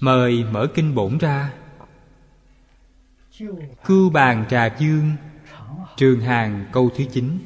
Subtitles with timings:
[0.00, 1.52] Mời mở kinh bổn ra.
[3.84, 5.12] Cưu bàn trà dương,
[5.96, 7.38] Trường hàng câu thứ chín.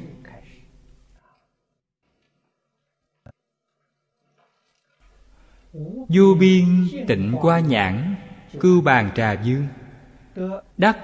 [6.09, 8.15] Vô biên tịnh qua nhãn,
[8.61, 9.67] Cưu bàn trà dương.
[10.77, 10.99] Đắc,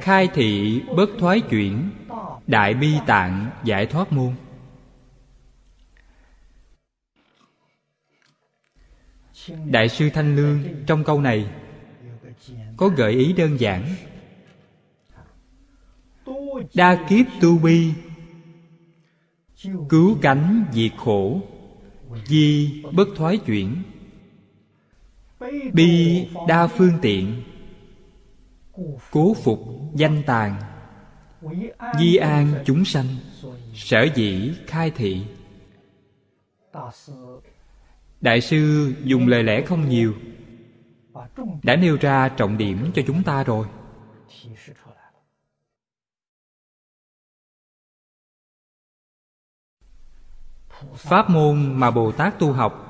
[0.00, 1.90] khai thị bất thoái chuyển,
[2.46, 4.34] Đại bi tạng giải thoát môn.
[9.48, 11.46] Đại sư Thanh Lương trong câu này
[12.76, 13.84] Có gợi ý đơn giản.
[16.74, 17.92] Đa kiếp tu bi,
[19.88, 21.40] Cứu cánh diệt khổ
[22.26, 23.82] Di bất thoái chuyển.
[25.72, 27.42] Bi đa phương tiện,
[29.10, 29.60] Cố phục
[29.94, 30.56] danh tàn
[31.98, 33.06] Di an chúng sanh,
[33.74, 35.24] Sở dĩ khai thị.
[38.20, 40.14] Đại sư dùng lời lẽ không nhiều.
[41.62, 43.66] Đã nêu ra trọng điểm cho chúng ta rồi.
[50.94, 52.86] Pháp môn mà Bồ Tát tu học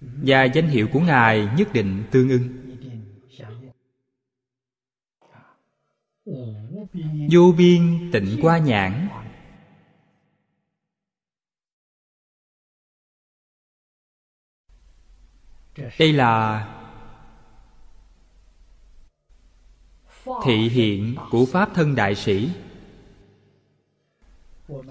[0.00, 2.48] Và danh hiệu của Ngài nhất định tương ưng.
[7.30, 9.08] Vô biên tịnh qua nhãn.
[15.98, 16.68] Đây là
[20.44, 22.50] Thị hiện của Pháp thân đại sĩ.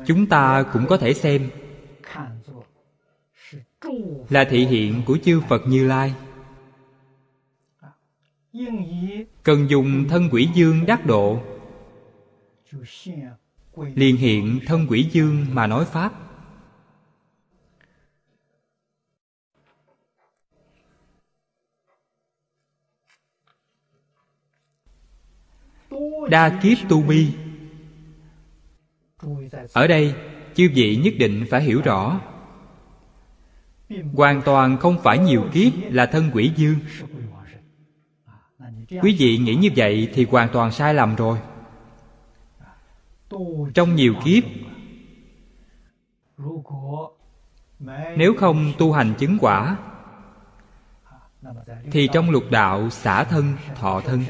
[0.06, 1.50] Chúng ta cũng có thể xem
[4.30, 6.14] Là thị hiện của chư Phật Như Lai.
[9.44, 11.42] Cần dùng thân quỷ dương đắc độ,
[13.76, 16.31] Liền hiện thân quỷ dương mà nói Pháp.
[26.32, 27.34] Đa kiếp tu bi
[29.74, 30.16] Ở đây
[30.56, 32.20] chư vị nhất định phải hiểu rõ.
[34.14, 36.76] Hoàn toàn không phải nhiều kiếp là thân quỷ dương.
[39.02, 41.38] Quý vị nghĩ như vậy thì hoàn toàn sai lầm rồi.
[43.74, 44.44] Trong nhiều kiếp
[48.18, 49.78] Nếu không tu hành chứng quả
[51.92, 54.24] Thì trong lục đạo xả thân, thọ thân.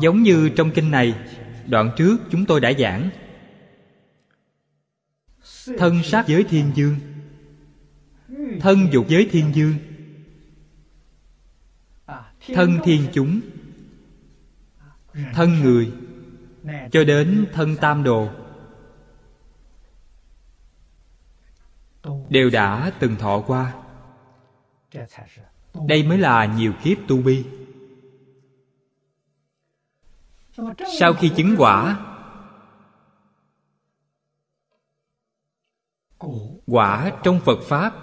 [0.00, 1.14] Giống như trong kinh này,
[1.68, 3.10] Đoạn trước chúng tôi đã giảng.
[5.78, 6.96] Thân sắc giới thiên dương.
[8.60, 9.74] Thân dục giới thiên dương.
[12.54, 13.40] Thân thiên chúng.
[15.34, 15.92] Thân người.
[16.92, 18.28] Cho đến thân tam đồ.
[22.28, 23.72] Đều đã từng thọ qua.
[25.88, 27.44] Đây mới là nhiều kiếp tu bi
[30.98, 31.98] sau khi chứng quả
[36.66, 37.94] quả trong phật pháp,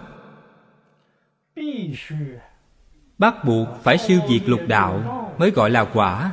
[3.18, 5.02] bắt buộc phải siêu diệt lục đạo
[5.38, 6.32] mới gọi là quả.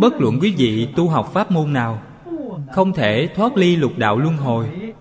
[0.00, 2.02] Bất luận quý vị tu học pháp môn nào,
[2.72, 4.94] không thể thoát ly lục đạo luân hồi,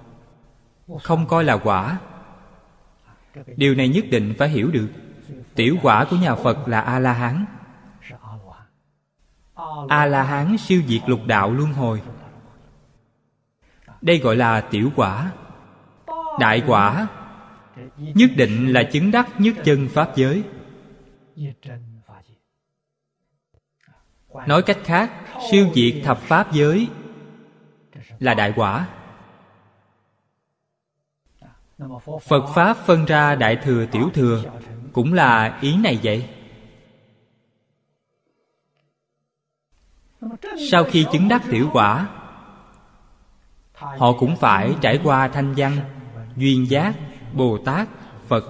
[1.04, 2.00] không coi là quả.
[3.56, 4.88] Điều này nhất định phải hiểu được.
[5.56, 7.46] Tiểu quả của nhà phật là a la hán
[9.90, 12.02] a la hán siêu diệt lục đạo luân hồi.
[14.02, 15.32] Đây gọi là tiểu quả.
[16.40, 17.08] Đại quả
[17.98, 20.44] nhất định là chứng đắc nhất chân pháp giới.
[24.48, 25.12] Nói cách khác,
[25.52, 26.88] siêu diệt thập pháp giới
[28.20, 28.88] là đại quả.
[32.22, 34.44] Phật pháp phân ra đại thừa tiểu thừa
[34.94, 36.30] cũng là ý này vậy?
[40.72, 42.10] Sau khi chứng đắc tiểu quả,
[43.74, 45.78] họ cũng phải trải qua thanh văn,
[46.36, 46.96] duyên giác,
[47.34, 47.88] bồ tát,
[48.28, 48.44] phật.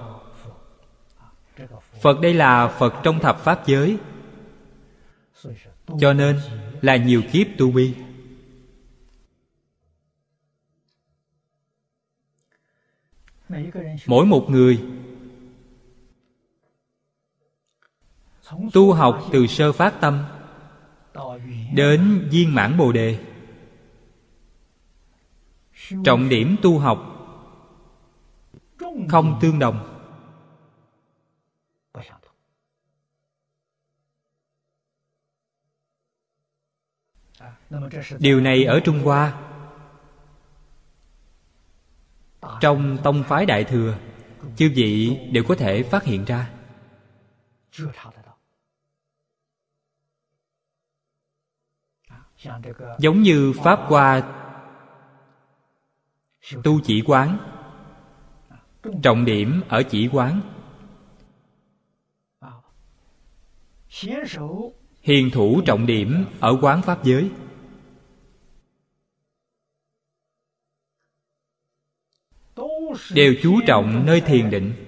[2.01, 3.97] Phật đây là phật trong thập pháp giới.
[5.99, 6.39] Cho nên
[6.81, 7.93] là nhiều kiếp tu bi.
[14.05, 14.83] Mỗi một người
[18.73, 20.23] tu học từ sơ phát tâm
[21.73, 23.19] đến viên mãn bồ đề.
[26.03, 27.11] Trọng điểm tu học
[29.09, 29.91] không tương đồng.
[38.19, 39.41] Điều này ở trung hoa.
[42.61, 43.97] Trong tông phái đại thừa,
[44.55, 46.49] chư vị đều có thể phát hiện ra.
[52.99, 54.33] Giống như pháp qua
[56.63, 57.37] tu chỉ quán.
[59.03, 60.41] Trọng điểm ở chỉ quán.
[65.01, 67.31] Hiền thủ trọng điểm ở quán pháp giới.
[73.13, 74.84] Đều chú trọng nơi thiền định.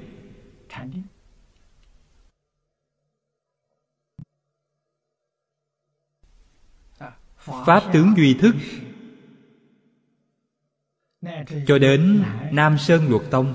[7.65, 8.55] Pháp tướng duy thức.
[11.67, 13.53] Cho đến nam sơn luật tông,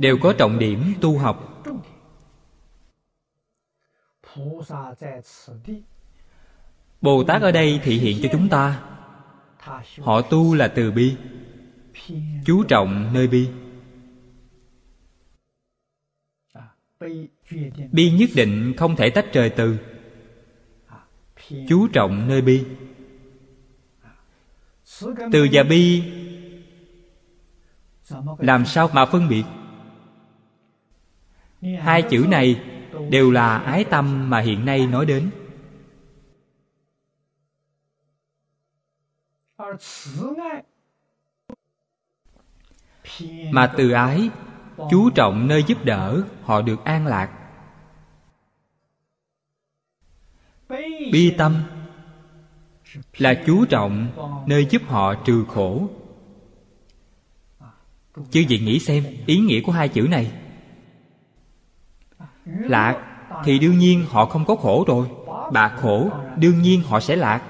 [0.00, 1.64] đều có trọng điểm tu học.
[7.00, 8.82] Bồ tát ở đây thị hiện cho chúng ta.
[9.98, 11.16] Họ tu là từ bi,
[12.44, 13.48] chú trọng nơi bi.
[17.92, 19.78] Bi nhất định không thể tách rời từ
[21.68, 22.64] chú trọng nơi bi.
[25.32, 26.02] Từ và bi,
[28.38, 29.44] làm sao mà phân biệt?
[31.80, 32.64] Hai chữ này
[33.10, 35.30] đều là ái tâm mà hiện nay nói đến.
[43.52, 44.30] Mà từ ái,
[44.90, 47.37] chú trọng nơi giúp đỡ họ được an lạc.
[51.12, 51.62] Bi tâm,
[53.18, 54.10] là chú trọng
[54.46, 55.88] nơi giúp họ trừ khổ.
[58.30, 60.32] Chứ gì nghĩ xem ý nghĩa của hai chữ này.
[62.46, 63.04] Lạc
[63.44, 65.08] thì đương nhiên họ không có khổ rồi
[65.52, 67.42] bạc khổ đương nhiên họ sẽ lạc.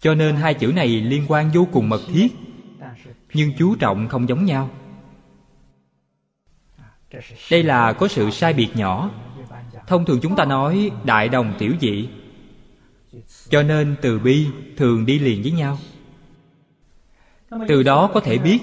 [0.00, 2.32] Cho nên hai chữ này liên quan vô cùng mật thiết,
[3.34, 4.70] nhưng chú trọng không giống nhau.
[7.50, 9.10] Đây là có sự sai biệt nhỏ
[9.86, 12.08] thông thường chúng ta nói đại đồng tiểu dị.
[13.48, 14.46] Cho nên từ bi
[14.76, 15.78] thường đi liền với nhau.
[17.68, 18.58] Từ đó có thể biết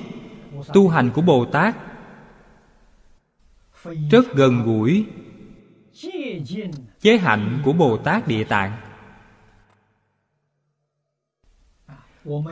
[0.73, 1.75] tu hành của bồ tát
[4.11, 5.05] rất gần gũi
[7.01, 8.71] chế hạnh của bồ tát địa tạng.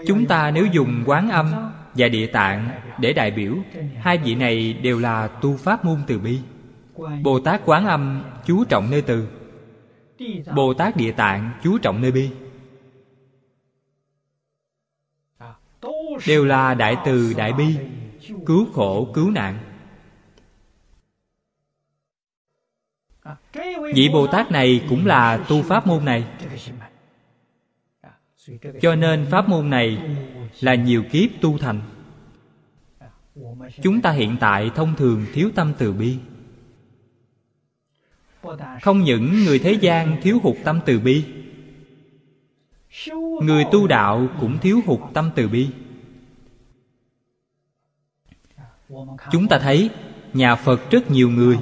[0.07, 1.51] Chúng ta nếu dùng quán âm
[1.93, 3.55] và địa tạng để đại biểu,
[3.97, 6.39] hai vị này đều là tu pháp môn từ bi
[7.23, 9.27] bồ tát quán âm chú trọng nơi từ.
[10.55, 12.29] Bồ tát địa tạng chú trọng nơi bi.
[16.27, 17.77] Đều là đại từ đại bi.
[18.45, 19.59] Cứu khổ cứu nạn.
[23.93, 26.27] Vị bồ tát này cũng là tu pháp môn này.
[28.81, 30.17] Cho nên pháp môn này
[30.59, 31.81] là nhiều kiếp tu thành.
[33.83, 36.17] Chúng ta hiện tại thông thường thiếu tâm từ bi
[38.81, 41.23] không những người thế gian thiếu hụt tâm từ bi,
[43.41, 45.67] người tu đạo cũng thiếu hụt tâm từ bi.
[49.31, 49.89] Chúng ta thấy
[50.33, 51.57] nhà phật rất nhiều người.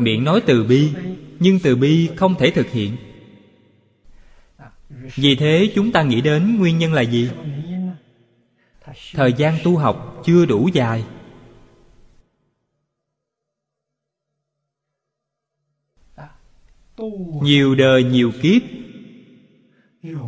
[0.00, 0.92] Miệng nói từ bi,
[1.38, 2.96] nhưng từ bi không thể thực hiện.
[5.14, 7.30] Vì thế chúng ta nghĩ đến nguyên nhân là gì?
[9.12, 11.04] Thời gian tu học chưa đủ dài.
[17.42, 18.62] Nhiều đời nhiều kiếp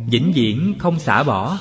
[0.07, 1.59] vĩnh viễn không xả bỏ.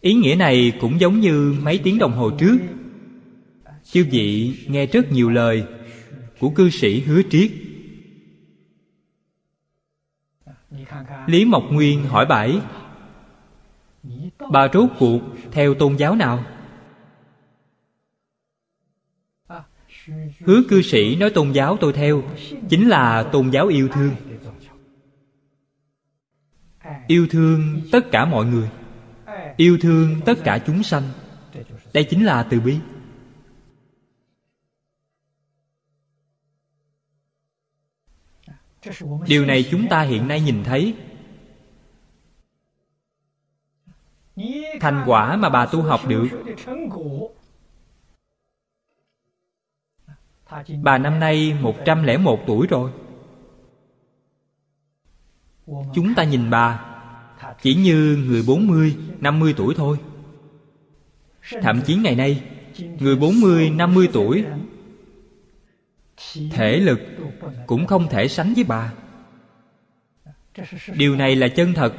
[0.00, 2.58] Ý nghĩa này cũng giống như mấy tiếng đồng hồ trước.
[3.84, 5.64] Chư vị nghe rất nhiều lời
[6.38, 7.52] của cư sĩ hứa triết.
[11.26, 12.60] Lý mộc nguyên hỏi bảy
[14.52, 15.20] bà rốt cuộc
[15.52, 16.44] theo tôn giáo nào
[20.40, 22.22] hứa cư sĩ nói tôn giáo tôi theo,
[22.68, 24.14] chính là tôn giáo yêu thương.
[27.06, 28.70] Yêu thương tất cả mọi người.
[29.56, 31.02] Yêu thương tất cả chúng sanh.
[31.92, 32.78] Đây chính là từ bi.
[39.26, 40.94] Điều này chúng ta hiện nay nhìn thấy.
[44.80, 46.28] Thành quả mà bà tu học được
[50.82, 52.90] Bà năm nay 101 tuổi rồi.
[55.94, 56.84] Chúng ta nhìn bà
[57.62, 59.98] Chỉ như người 40, 50 tuổi thôi.
[61.62, 62.42] Thậm chí ngày nay
[63.00, 64.44] Người 40, 50 tuổi
[66.50, 67.00] Thể lực
[67.66, 68.92] cũng không thể sánh với bà.
[70.94, 71.94] Điều này là chân thật.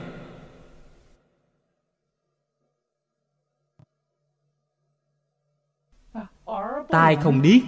[6.90, 7.62] Tai không điếc,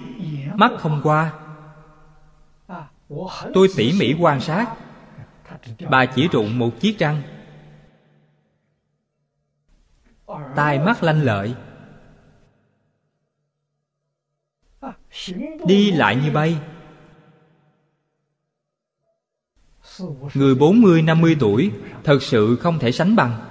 [0.53, 1.33] Mắt không qua.
[3.53, 4.75] Tôi tỉ mỉ quan sát.
[5.89, 7.21] Bà chỉ rụng một chiếc răng.
[10.55, 11.55] Tai mắt lanh lợi.
[15.65, 16.59] Đi lại như bay.
[20.33, 21.71] Người 40-50 tuổi
[22.03, 23.49] Thật sự không thể sánh bằng.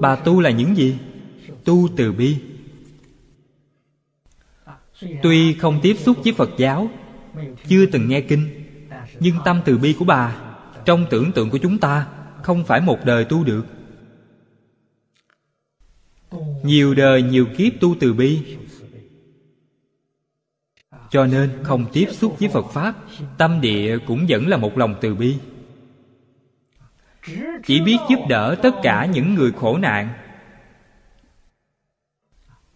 [0.00, 0.98] Bà tu là những gì?
[1.64, 2.55] Tu từ bi.
[5.22, 6.90] Tuy không tiếp xúc với Phật giáo
[7.68, 8.64] Chưa từng nghe kinh
[9.20, 10.36] Nhưng tâm từ bi của bà
[10.84, 12.06] Trong tưởng tượng của chúng ta
[12.42, 13.66] Không phải một đời tu được.
[16.62, 18.56] Nhiều đời nhiều kiếp tu từ bi.
[21.10, 22.94] Cho nên không tiếp xúc với Phật Pháp
[23.38, 25.36] Tâm địa cũng vẫn là một lòng từ bi.
[27.66, 30.08] Chỉ biết giúp đỡ tất cả những người khổ nạn.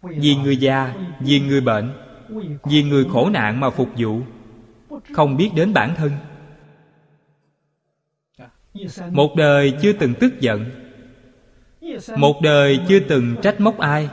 [0.01, 1.93] Vì người già, vì người bệnh
[2.63, 4.21] vì người khổ nạn mà phục vụ,
[5.13, 6.11] không biết đến bản thân.
[9.11, 10.65] Một đời chưa từng tức giận,
[12.17, 14.09] một đời chưa từng trách móc ai.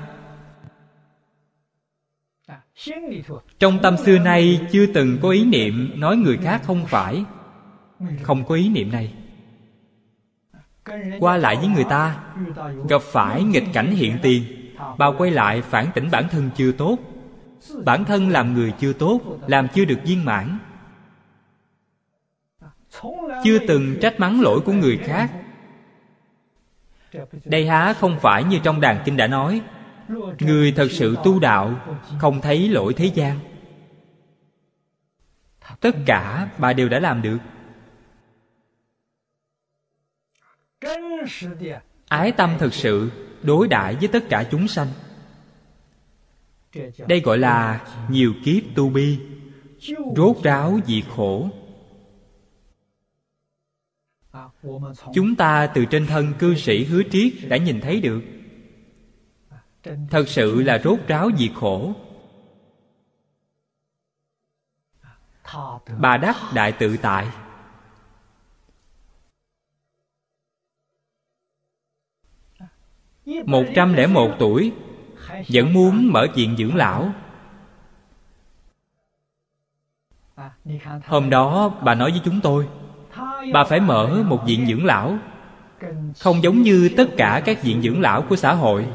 [3.59, 7.25] Trong tâm xưa nay chưa từng có ý niệm nói người khác không phải,
[8.23, 9.15] không có ý niệm này.
[11.21, 12.25] Qua lại với người ta,
[12.89, 14.43] gặp phải nghịch cảnh hiện tiền,
[14.99, 16.99] bao quay lại phản tỉnh bản thân chưa tốt
[17.85, 20.59] bản thân làm người chưa tốt, làm chưa được viên mãn.
[23.45, 25.33] Chưa từng trách mắng lỗi của người khác.
[27.45, 29.63] Đây há không phải như trong đàn kinh đã nói.
[30.39, 33.39] Người thật sự tu đạo, không thấy lỗi thế gian.
[35.81, 37.39] Tất cả bà đều đã làm được.
[42.09, 43.11] Ái tâm thật sự
[43.43, 44.89] đối đãi với tất cả chúng sanh
[47.07, 49.19] đây gọi là nhiều kiếp tu bi,
[50.17, 51.49] rốt ráo diệt khổ.
[55.15, 58.23] Chúng ta từ trên thân cư sĩ hứa triết đã nhìn thấy được.
[60.11, 61.95] Thật sự là rốt ráo diệt khổ.
[65.99, 67.27] Bà đắc đại tự tại.
[73.45, 74.73] Một trăm lẻ một tuổi
[75.49, 77.13] vẫn muốn mở viện dưỡng lão.
[81.07, 82.69] Hôm đó bà nói với chúng tôi,
[83.53, 85.19] bà phải mở một viện dưỡng lão.
[86.19, 88.87] Không giống như tất cả các viện dưỡng lão của xã hội.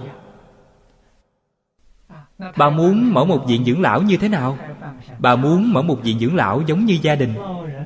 [2.58, 4.58] Bà muốn mở một viện dưỡng lão như thế nào?
[5.20, 7.34] Bà muốn mở một viện dưỡng lão giống như gia đình.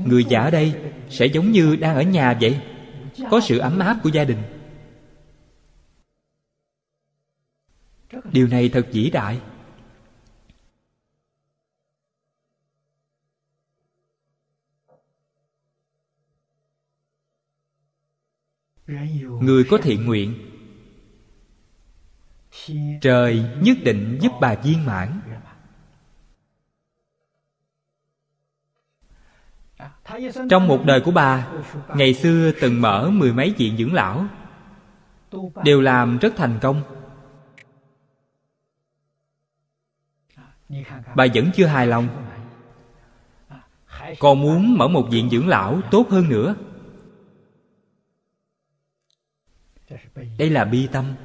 [0.05, 0.73] Người già ở đây
[1.09, 2.59] sẽ giống như đang ở nhà vậy.
[3.31, 4.37] Có sự ấm áp của gia đình.
[8.31, 9.41] Điều này thật vĩ đại.
[19.41, 20.33] Người có thiện nguyện.
[23.01, 25.21] Trời nhất định giúp bà viên mãn.
[30.49, 31.47] Trong một đời của bà,
[31.95, 34.25] ngày xưa từng mở mười mấy viện dưỡng lão,
[35.63, 36.83] đều làm rất thành công.
[41.15, 42.07] Bà vẫn chưa hài lòng.
[44.19, 46.55] Còn muốn mở một viện dưỡng lão tốt hơn nữa.
[50.37, 51.15] Đây là bi tâm.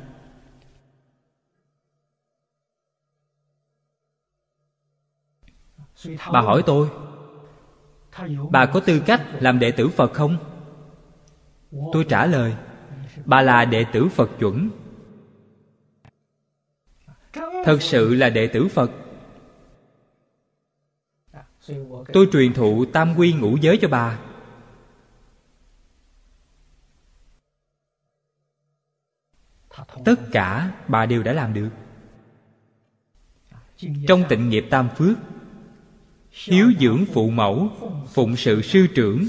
[6.33, 6.91] Bà hỏi tôi,
[8.51, 10.37] bà có tư cách làm đệ tử phật không?
[11.93, 12.57] Tôi trả lời,
[13.25, 14.71] bà là đệ tử phật chuẩn.
[17.65, 18.91] Thật sự là đệ tử phật
[22.13, 24.19] tôi truyền thụ tam quy ngũ giới cho bà.
[30.05, 31.69] Tất cả bà đều đã làm được.
[34.09, 35.19] Trong tịnh nghiệp tam phước,
[36.31, 37.71] hiếu dưỡng phụ mẫu,
[38.15, 39.25] phụng sự sư trưởng,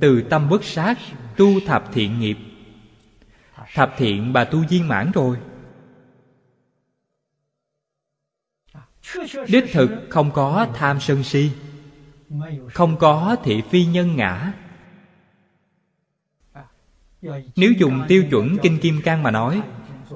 [0.00, 0.98] từ tâm bất sát,
[1.36, 2.36] tu thập thiện nghiệp.
[3.74, 5.36] Thập thiện bà tu viên mãn rồi.
[9.48, 11.50] Đích thực không có tham sân si
[12.72, 14.52] không có thị phi nhân ngã.
[17.56, 19.62] Nếu dùng tiêu chuẩn kinh kim cang mà nói,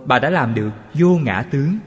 [0.07, 1.79] bà đã làm được vô ngã tướng.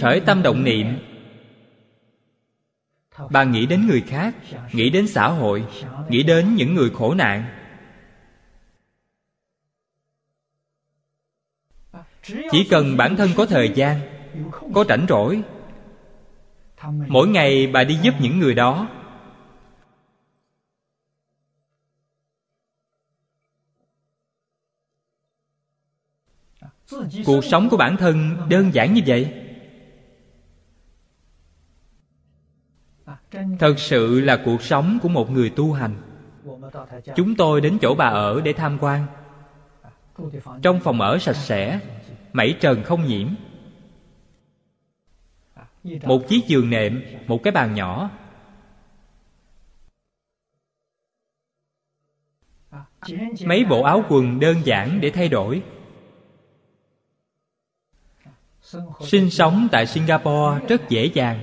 [0.00, 0.86] Khởi tâm động niệm.
[3.30, 4.34] Bà nghĩ đến người khác,
[4.72, 5.66] nghĩ đến xã hội,
[6.08, 7.59] nghĩ đến những người khổ nạn.
[12.50, 14.00] Chỉ cần bản thân có thời gian,
[14.74, 15.42] có rảnh rỗi,
[17.08, 18.88] mỗi ngày bà đi giúp những người đó.
[27.26, 29.34] Cuộc sống của bản thân đơn giản như vậy.
[33.58, 35.96] Thật sự là cuộc sống của một người tu hành.
[37.16, 39.06] Chúng tôi đến chỗ bà ở để tham quan.
[40.62, 41.80] Trong phòng ở sạch sẽ
[42.32, 43.28] mảy trần không nhiễm.
[46.02, 48.10] Một chiếc giường nệm, một cái bàn nhỏ.
[53.46, 55.62] Mấy bộ áo quần đơn giản để thay đổi.
[59.00, 61.42] Sinh sống tại singapore rất dễ dàng.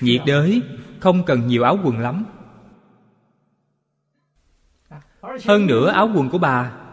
[0.00, 0.62] Nhiệt đới,
[1.00, 2.26] không cần nhiều áo quần lắm.
[5.20, 6.83] Hơn nữa, áo quần của bà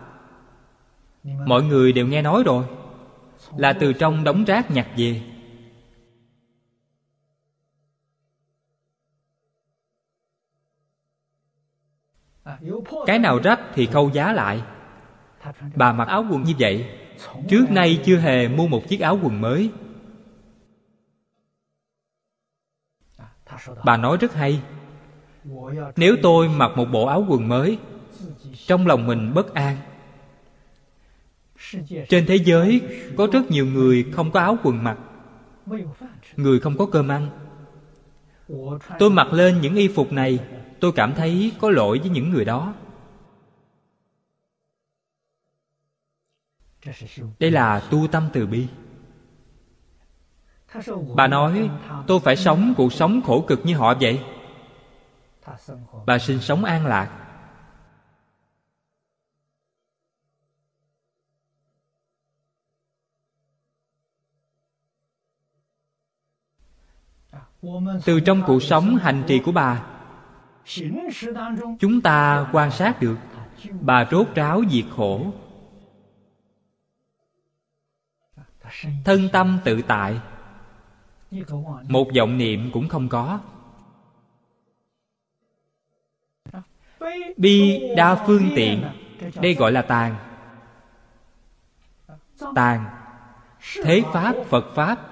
[1.23, 2.65] mọi người đều nghe nói rồi.
[3.57, 5.21] Là từ trong đống rác nhặt về.
[13.05, 14.61] Cái nào rách thì khâu giá lại.
[15.75, 16.89] Bà mặc áo quần như vậy.
[17.49, 19.72] Trước nay chưa hề mua một chiếc áo quần mới.
[23.85, 24.61] Bà nói rất hay.
[25.96, 27.77] Nếu tôi mặc một bộ áo quần mới,
[28.67, 29.77] trong lòng mình bất an
[32.10, 32.81] trên thế giới
[33.18, 34.98] có rất nhiều người không có áo quần mặc,
[36.36, 37.29] người không có cơm ăn.
[39.00, 40.40] Tôi mặc lên những y phục này,
[40.79, 42.74] tôi cảm thấy có lỗi với những người đó.
[47.40, 48.68] Đây là tu tâm từ bi.
[51.16, 51.70] Bà nói,
[52.07, 54.22] tôi phải sống cuộc sống khổ cực như họ vậy.
[56.05, 57.21] Bà sinh sống an lạc.
[68.05, 69.83] Từ trong cuộc sống hành trì của bà.
[71.79, 73.17] chúng ta quan sát được.
[73.81, 75.33] Bà rốt ráo diệt khổ.
[79.05, 80.19] Thân tâm tự tại.
[81.89, 83.39] Một vọng niệm cũng không có.
[87.37, 88.83] Bi đa phương tiện.
[89.41, 90.15] Đây gọi là tàn.
[92.55, 92.85] Tàn.
[93.83, 95.10] Thế pháp phật pháp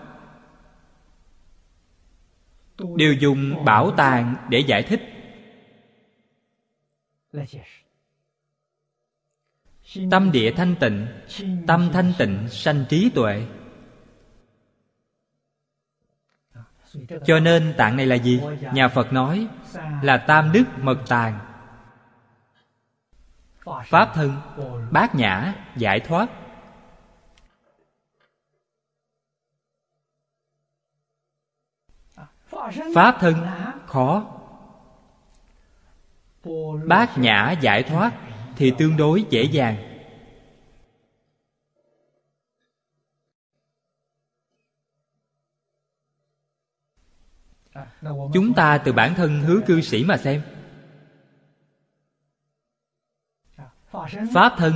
[2.95, 5.01] đều dùng bảo tàng để giải thích.
[10.11, 11.07] Tâm địa thanh tịnh
[11.67, 13.45] tâm thanh tịnh sanh trí tuệ.
[17.25, 18.41] Cho nên tạng này là gì?
[18.73, 19.47] Nhà phật nói
[20.03, 21.39] là tam đức mật tàng.
[23.85, 24.41] Pháp thân
[24.91, 26.29] bát nhã giải thoát
[32.95, 33.36] pháp thân
[33.86, 34.36] khó.
[36.88, 38.12] Bát nhã giải thoát
[38.55, 39.86] thì tương đối dễ dàng.
[48.34, 50.41] Chúng ta từ bản thân hứa cư sĩ mà xem.
[54.34, 54.73] Pháp thân.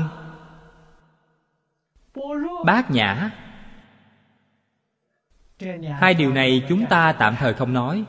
[2.66, 3.32] Bát nhã
[6.00, 8.04] hai điều này chúng ta tạm thời không nói.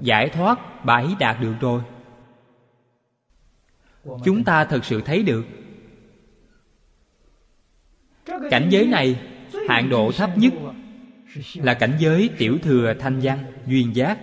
[0.00, 1.82] Giải thoát, bà ấy đạt được rồi.
[4.24, 5.44] Chúng ta thật sự thấy được.
[8.50, 9.20] Cảnh giới này
[9.68, 10.52] hạn độ thấp nhất
[11.54, 14.18] là cảnh giới tiểu thừa thanh văn, duyên giác.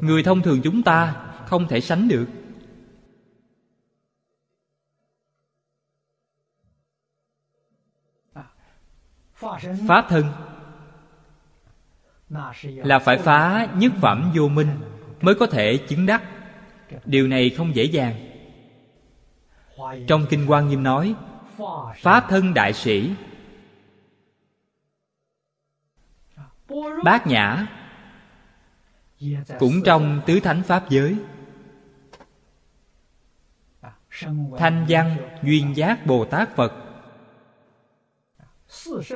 [0.00, 2.26] Người thông thường chúng ta không thể sánh được.
[9.88, 10.24] Pháp thân.
[12.62, 14.80] Là phải phá nhất phẩm vô minh
[15.20, 16.22] mới có thể chứng đắc.
[17.04, 18.14] Điều này không dễ dàng.
[20.08, 21.14] Trong kinh quan nghiêm nói
[21.96, 23.14] pháp thân đại sĩ.
[27.04, 27.66] Bát nhã
[29.58, 31.16] cũng trong tứ thánh pháp giới.
[34.58, 36.81] Thanh văn duyên giác bồ tát phật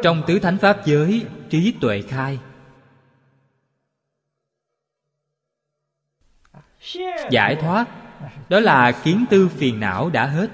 [0.03, 2.40] trong tứ thánh pháp giới, trí tuệ khai.
[7.31, 7.87] Giải thoát,
[8.49, 10.51] đó là kiến tư phiền não đã hết.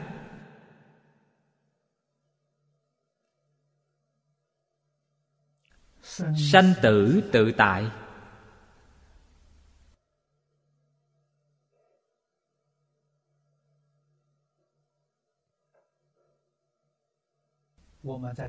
[6.53, 7.91] Sanh tử tự tại.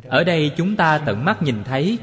[0.04, 2.00] Ở đây chúng ta tận mắt nhìn thấy.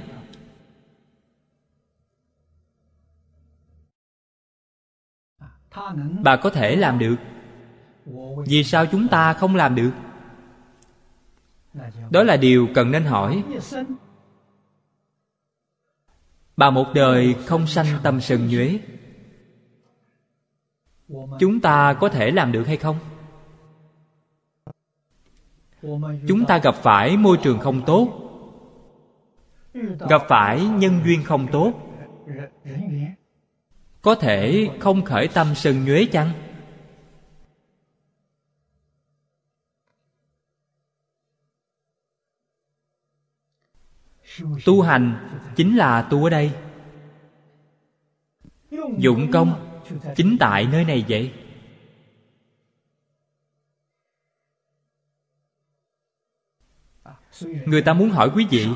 [6.23, 7.17] Bà có thể làm được.
[8.47, 9.93] Vì sao chúng ta không làm được?
[12.11, 13.45] Đó là điều cần nên hỏi.
[16.57, 18.81] Bà một đời không sanh tâm sân nhuế.
[21.39, 22.97] Chúng ta có thể làm được hay không?
[26.29, 28.27] Chúng ta gặp phải môi trường không tốt.
[30.09, 31.73] Gặp phải nhân duyên không tốt.
[34.03, 36.33] Có thể không khởi tâm sân nhuế chăng?
[44.67, 46.53] Tu hành chính là tu ở đây.
[48.99, 49.81] Dụng công
[50.17, 51.33] chính tại nơi này vậy.
[57.67, 58.67] Người ta muốn hỏi quý vị,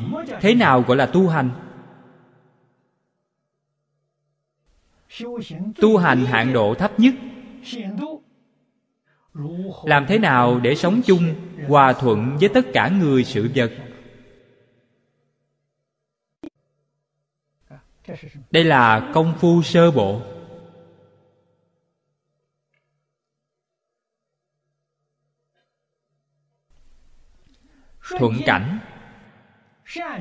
[0.40, 1.50] thế nào gọi là tu hành?
[5.76, 7.14] Tu hành hạng độ thấp nhất.
[9.84, 11.34] Làm thế nào để sống chung,
[11.68, 13.72] hòa thuận với tất cả người sự vật?
[18.50, 20.20] Đây là công phu sơ bộ.
[28.18, 28.78] Thuận cảnh,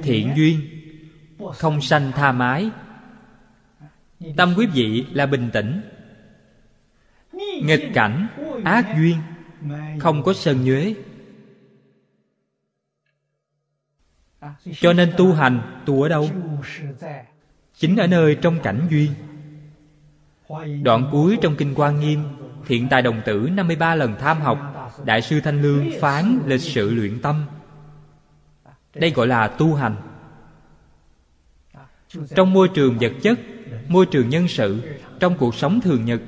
[0.03, 0.59] thiện duyên,
[1.53, 2.69] không sanh tha mái.
[4.37, 5.81] Tâm quý vị là bình tĩnh,
[7.63, 8.27] nghịch cảnh,
[8.65, 9.17] ác duyên,
[9.99, 10.95] không có sân nhuế.
[14.73, 16.29] Cho nên tu hành, tu ở đâu?
[17.73, 19.13] Chính ở nơi trong cảnh duyên.
[20.83, 22.23] Đoạn cuối trong kinh quan nghiêm,
[22.67, 24.59] thiện tài đồng tử 53 lần tham học,
[25.05, 27.45] đại sư thanh lương phán lịch sự luyện tâm
[28.95, 29.95] đây gọi là tu hành.
[32.35, 33.39] Trong môi trường vật chất,
[33.87, 36.21] môi trường nhân sự, trong cuộc sống thường nhật,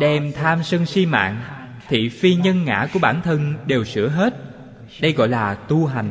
[0.00, 1.42] đem tham sân si mạng,
[1.88, 4.34] thị phi nhân ngã của bản thân đều sửa hết.
[5.00, 6.10] Đây gọi là tu hành.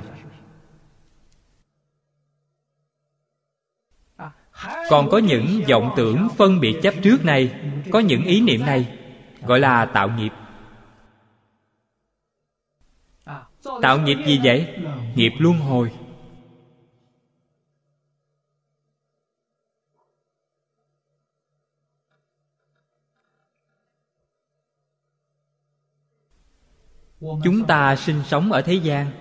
[4.90, 7.52] Còn có những vọng tưởng phân biệt chấp trước này,
[7.92, 8.98] có những ý niệm này,
[9.48, 10.32] gọi là tạo nghiệp.
[13.82, 14.78] Tạo nghiệp gì vậy?
[15.16, 15.92] Nghiệp luân hồi.
[27.44, 29.12] Chúng ta sinh sống ở thế gian.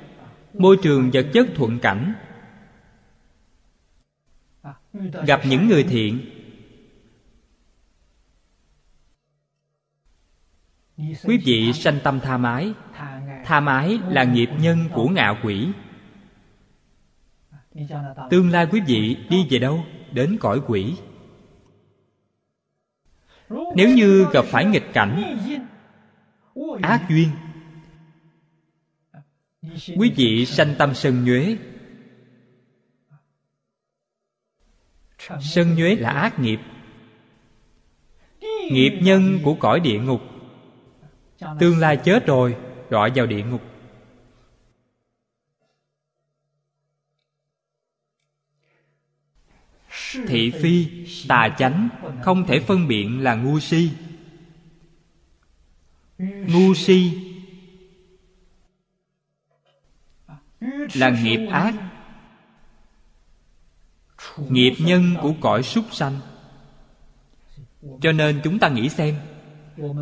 [0.54, 2.14] Môi trường vật chất thuận cảnh.
[5.26, 6.30] Gặp những người thiện.
[10.96, 12.74] Quý vị sanh tâm tha mái
[13.44, 15.68] tha mái là nghiệp nhân của ngạ quỷ.
[18.30, 19.84] Tương lai quý vị đi về đâu?
[20.12, 20.96] Đến cõi quỷ.
[23.50, 25.38] Nếu như gặp phải nghịch cảnh,
[26.82, 27.30] ác duyên,
[29.96, 31.56] quý vị sanh tâm sân nhuế.
[35.40, 36.60] Sân nhuế là ác nghiệp.
[38.70, 40.20] Nghiệp nhân của cõi địa ngục.
[41.58, 42.56] Tương lai chết rồi
[42.90, 43.62] đọa vào địa ngục.
[50.26, 50.88] Thị phi,
[51.28, 51.88] tà chánh,
[52.22, 53.90] không thể phân biện là ngu si.
[56.18, 57.30] Ngu si
[60.94, 61.74] là nghiệp ác.
[64.38, 66.20] Nghiệp nhân của cõi súc sanh.
[68.00, 69.16] Cho nên chúng ta nghĩ xem,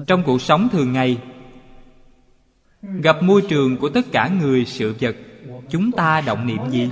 [0.06, 1.18] trong cuộc sống thường ngày
[2.82, 5.16] gặp môi trường của tất cả người sự vật,
[5.70, 6.90] chúng ta động niệm gì?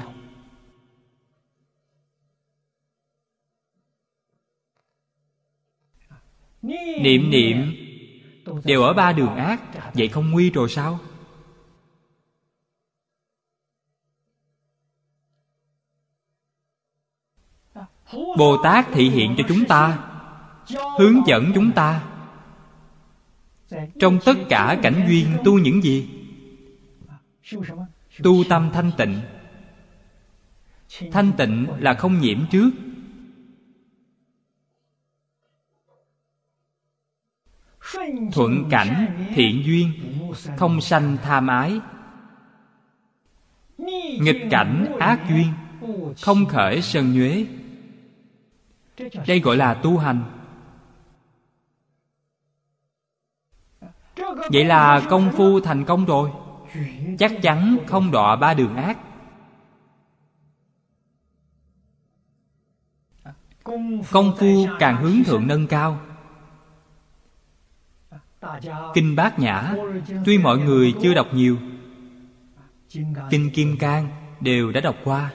[7.00, 7.74] Niệm niệm.
[8.64, 9.60] Đều ở ba đường ác,
[9.94, 10.98] vậy không nguy rồi sao?
[18.12, 20.08] Bồ tát thị hiện cho chúng ta,
[20.98, 22.04] hướng dẫn chúng ta
[23.98, 26.08] trong tất cả cảnh duyên tu những gì?
[28.22, 29.20] Tu tâm thanh tịnh.
[31.12, 32.70] Thanh tịnh là không nhiễm trước.
[38.32, 39.92] Thuận cảnh, thiện duyên,
[40.56, 41.80] không sanh tham ái
[44.20, 45.52] nghịch cảnh, ác duyên,
[46.20, 47.46] không khởi sân nhuế.
[49.26, 50.39] Đây gọi là tu hành.
[54.52, 56.30] Vậy là công phu thành công rồi.
[57.18, 58.98] Chắc chắn không đọa ba đường ác.
[64.10, 66.00] Công phu càng hướng thượng nâng cao.
[68.94, 69.74] Kinh bát nhã,
[70.24, 71.58] tuy mọi người chưa đọc nhiều,
[73.30, 74.08] kinh kim cang
[74.40, 75.32] đều đã đọc qua.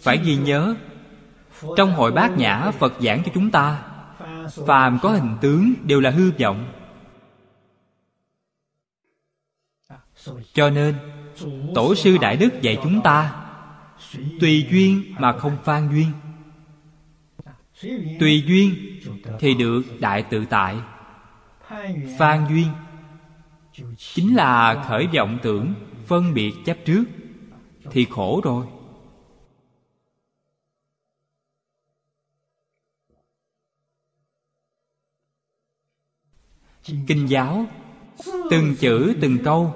[0.00, 0.74] Phải ghi nhớ,
[1.76, 3.91] trong hội bát nhã phật giảng cho chúng ta
[4.66, 6.72] phàm có hình tướng đều là hư vọng.
[10.52, 10.94] Cho nên,
[11.74, 13.46] tổ sư đại đức dạy chúng ta,
[14.40, 16.06] tùy duyên mà không phan duyên.
[18.20, 18.74] Tùy duyên
[19.38, 20.76] thì được đại tự tại
[22.18, 22.68] phan duyên
[24.14, 25.74] chính là khởi vọng tưởng
[26.06, 27.04] phân biệt chấp trước
[27.90, 28.66] thì khổ rồi.
[36.84, 37.66] Kinh giáo.
[38.50, 39.74] Từng chữ, từng câu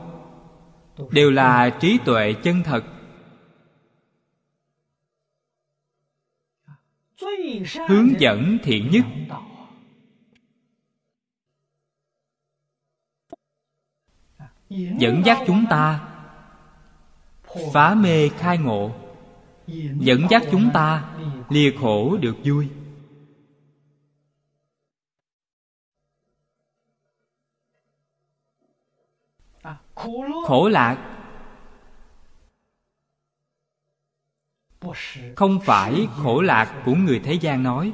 [1.11, 2.85] đều là trí tuệ chân thật.
[7.88, 9.05] Hướng dẫn thiện nhất.
[14.99, 16.09] Dẫn dắt chúng ta.
[17.73, 18.95] Phá mê khai ngộ.
[20.01, 21.14] Dẫn dắt chúng ta
[21.49, 22.69] lìa khổ được vui.
[30.46, 31.12] Khổ lạc.
[35.37, 37.92] Không phải khổ lạc của người thế gian nói.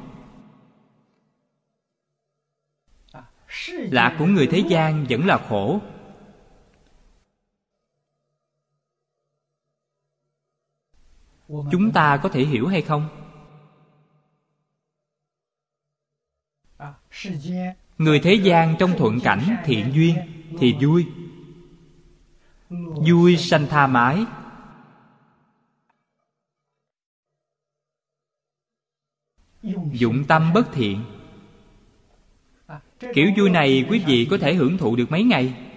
[3.67, 5.81] Lạc của người thế gian vẫn là khổ.
[11.47, 13.07] Chúng ta có thể hiểu hay không?
[17.97, 20.15] Người thế gian trong thuận cảnh thiện duyên,
[20.59, 21.07] thì vui
[23.07, 24.25] vui sanh tha mái
[29.91, 31.03] dụng tâm bất thiện.
[33.13, 35.69] Kiểu vui này quý vị có thể hưởng thụ được mấy ngày?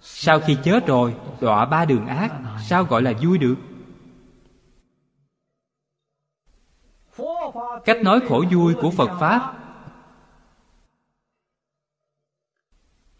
[0.00, 2.32] Sau khi chết rồi, đọa ba đường ác,
[2.68, 3.56] sao gọi là vui được?
[7.84, 9.59] Cách nói khổ vui của phật pháp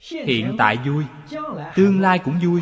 [0.00, 1.04] hiện tại vui,
[1.74, 2.60] tương lai cũng vui,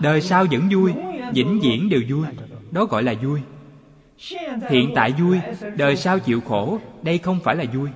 [0.00, 0.92] đời sau vẫn vui,
[1.34, 2.26] vĩnh viễn đều vui.
[2.70, 3.40] Đó gọi là vui.
[4.70, 5.40] Hiện tại vui,
[5.76, 7.90] đời sau chịu khổ, đây không phải là vui.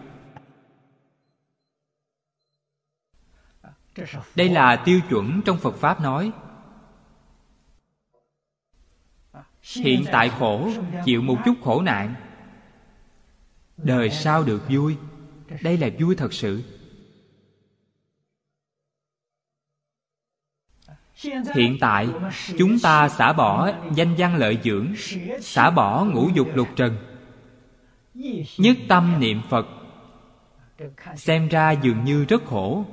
[4.35, 6.33] Đây là tiêu chuẩn trong phật pháp nói.
[9.77, 10.71] Hiện tại khổ,
[11.05, 12.15] chịu một chút khổ nạn.
[13.77, 14.97] Đời sau được vui,
[15.63, 16.63] đây là vui thật sự.
[21.55, 22.09] Hiện tại,
[22.59, 24.87] chúng ta xả bỏ danh văn lợi dưỡng,
[25.41, 26.97] xả bỏ ngũ dục lục trần.
[28.59, 29.67] Nhất tâm niệm phật.
[31.17, 32.85] Xem ra dường như rất khổ.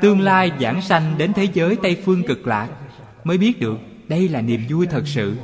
[0.00, 2.68] Tương lai giảng sanh đến thế giới tây phương cực lạc,
[3.24, 3.76] mới biết được
[4.08, 5.36] đây là niềm vui thật sự.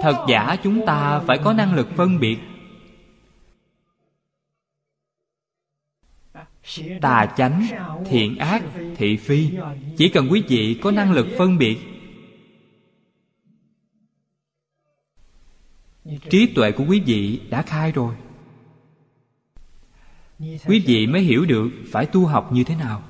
[0.00, 2.38] Thật giả chúng ta phải có năng lực phân biệt.
[7.00, 7.66] Tà chánh,
[8.06, 8.62] thiện ác,
[8.96, 9.50] thị phi.
[9.96, 11.78] Chỉ cần quý vị có năng lực phân biệt.
[16.30, 18.14] Trí tuệ của quý vị đã khai rồi.
[20.38, 23.02] Quý vị mới hiểu được phải tu học như thế nào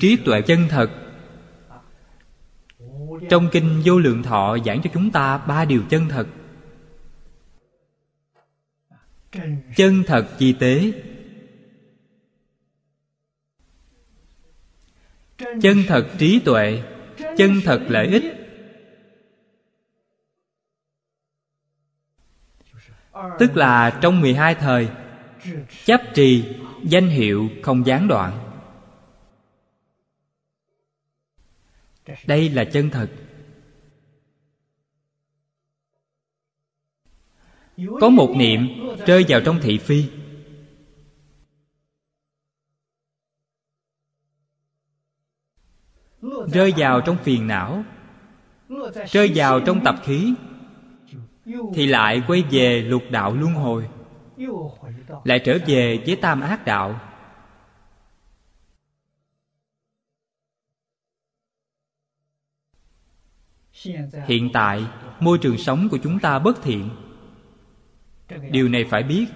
[0.00, 0.90] trí tuệ chân thật.
[3.30, 6.26] Trong kinh vô lượng thọ giảng cho chúng ta ba điều chân thật.
[9.76, 10.92] Chân thật chi tế.
[15.38, 16.82] Chân thật trí tuệ.
[17.36, 18.24] Chân thật lợi ích.
[23.38, 24.88] Tức là trong 12 thời,
[25.84, 26.44] chấp trì,
[26.82, 28.51] danh hiệu không gián đoạn.
[32.26, 33.08] Đây là chân thật.
[38.00, 38.68] Có một niệm
[39.06, 40.04] rơi vào trong thị phi.
[46.52, 47.84] Rơi vào trong phiền não,
[49.08, 50.34] rơi vào trong tập khí,
[51.74, 53.88] thì lại quay về lục đạo luân hồi,
[55.24, 57.00] lại trở về với tam ác đạo.
[64.26, 64.84] Hiện tại,
[65.20, 66.90] môi trường sống của chúng ta bất thiện.
[68.50, 69.26] Điều này phải biết.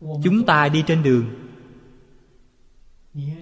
[0.00, 1.46] Chúng ta đi trên đường.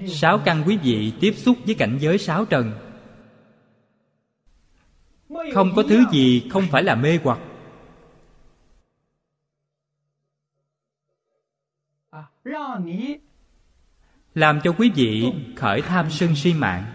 [0.06, 2.72] Sáu căn quý vị tiếp xúc với cảnh giới sáu trần.
[5.54, 7.38] Không có thứ gì không phải là mê hoặc
[14.35, 16.94] làm cho quý vị khởi tham sân si mạng.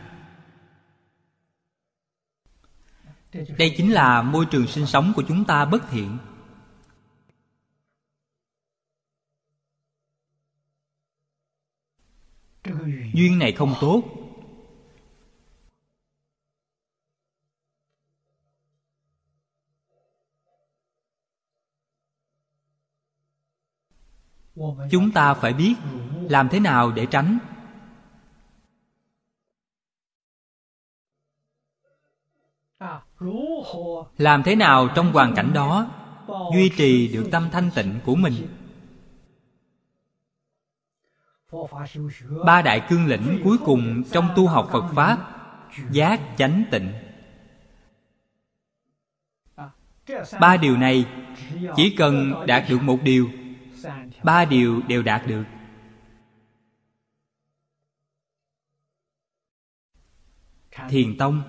[3.58, 6.18] Đây chính là môi trường sinh sống của chúng ta bất thiện.
[13.14, 14.04] Duyên này không tốt.
[24.92, 25.76] Chúng ta phải biết
[26.30, 27.38] làm thế nào để tránh?
[34.18, 35.92] Làm thế nào trong hoàn cảnh đó
[36.54, 38.34] duy trì được tâm thanh tịnh của mình?
[42.46, 45.18] Ba đại cương lĩnh cuối cùng trong tu học phật pháp,
[45.92, 46.94] giác, chánh, tịnh.
[50.40, 51.06] Ba điều này
[51.76, 53.30] chỉ cần đạt được một điều,
[54.24, 55.44] ba điều đều đạt được.
[60.90, 61.42] Thiền tông,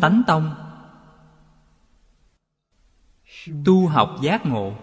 [0.00, 0.54] tánh tông.
[3.64, 4.74] Tu học giác ngộ.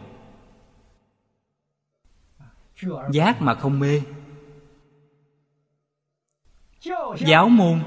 [3.11, 4.01] Giác mà không mê.
[7.17, 7.83] Giáo môn.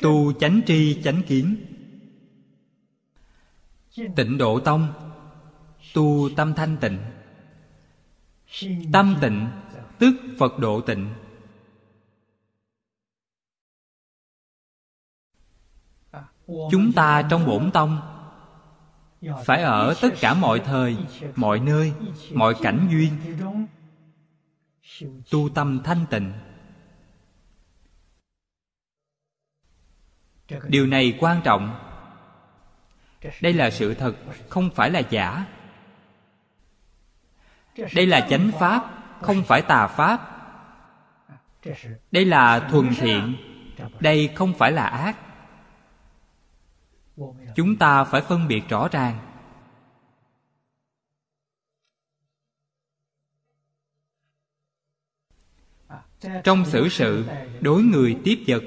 [0.00, 1.56] Tu chánh tri, chánh kiến.
[4.16, 4.88] Tịnh độ tông.
[5.94, 6.98] Tu tâm thanh tịnh.
[8.92, 9.48] Tâm tịnh,
[9.98, 11.08] tức phật độ tịnh.
[16.70, 18.00] Chúng ta trong bổn tông.
[19.44, 20.96] Phải ở tất cả mọi thời,
[21.36, 21.92] mọi nơi,
[22.34, 23.10] mọi cảnh duyên.
[25.30, 26.32] Tu tâm thanh tịnh.
[30.68, 31.78] Điều này quan trọng.
[33.40, 34.14] Đây là sự thật,
[34.48, 35.44] không phải là giả.
[37.94, 40.28] Đây là chánh pháp, không phải tà pháp.
[42.12, 43.36] Đây là thuần thiện.
[44.00, 45.16] Đây không phải là ác
[47.56, 49.28] chúng ta phải phân biệt rõ ràng.
[56.44, 57.24] Trong xử sự,
[57.60, 58.62] đối người tiếp vật,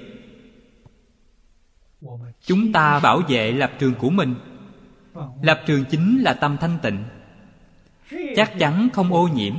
[2.42, 4.36] chúng ta bảo vệ lập trường của mình.
[5.42, 7.06] Lập trường chính là tâm thanh tịnh.
[8.36, 9.56] Chắc chắn không ô nhiễm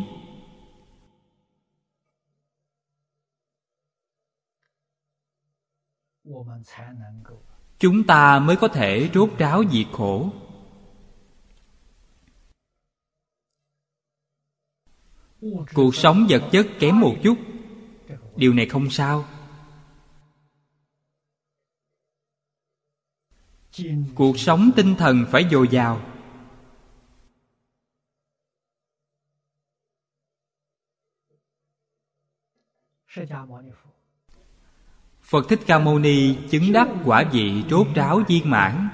[7.78, 10.30] chúng ta mới có thể rốt ráo diệt khổ.
[15.74, 17.38] Cuộc sống vật chất kém một chút.
[18.36, 19.24] Điều này không sao.
[24.14, 26.00] Cuộc sống tinh thần phải dồi dào
[35.26, 38.88] phật thích ca mâu ni chứng đắc quả vị rốt ráo viên mãn.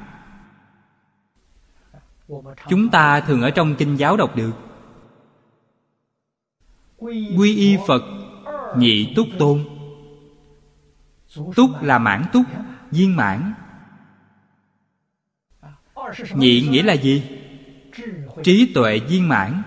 [2.68, 4.52] Chúng ta thường ở trong kinh giáo đọc được.
[7.36, 8.02] Quy y phật,
[8.76, 9.64] nhị túc tôn.
[11.56, 12.44] Túc là mãn túc,
[12.90, 13.52] viên mãn.
[16.34, 17.22] Nhị nghĩa là gì?
[18.42, 19.62] Trí tuệ viên mãn.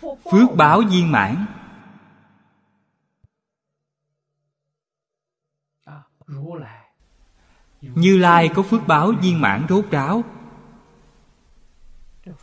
[0.00, 1.46] Phước báo viên mãn.
[7.80, 10.24] Như lai có phước báo viên mãn rốt ráo.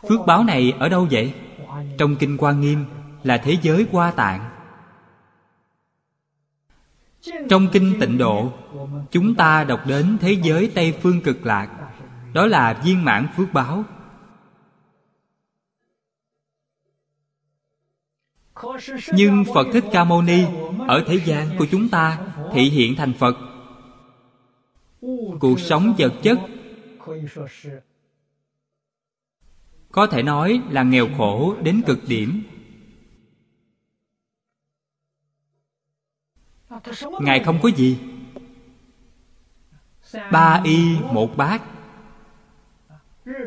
[0.10, 1.34] Phước báo này ở đâu vậy?
[1.98, 2.86] Trong kinh quan nghiêm
[3.24, 4.50] là thế giới qua tạng.
[7.50, 8.52] Trong kinh tịnh độ,
[9.12, 11.70] chúng ta đọc đến thế giới tây phương cực lạc,
[12.34, 13.84] đó là viên mãn phước báo.
[19.14, 20.46] Nhưng phật thích ca mâu ni
[20.88, 22.20] ở thế gian của chúng ta
[22.54, 23.47] thị hiện thành phật
[25.40, 26.40] cuộc sống vật chất.
[29.92, 32.44] Có thể nói là nghèo khổ đến cực điểm.
[37.20, 37.98] Ngài không có gì.
[40.32, 41.62] Ba y một bát.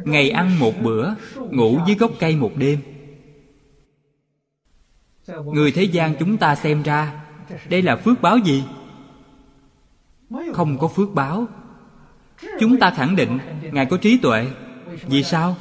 [0.05, 1.15] Ngày ăn một bữa,
[1.51, 2.81] ngủ dưới gốc cây một đêm.
[5.45, 7.25] Người thế gian chúng ta xem ra,
[7.69, 8.65] đây là phước báo gì?
[10.53, 11.49] Không có phước báo.
[12.61, 13.39] Chúng ta khẳng định
[13.73, 14.47] ngài có trí tuệ.
[15.07, 15.57] Vì sao?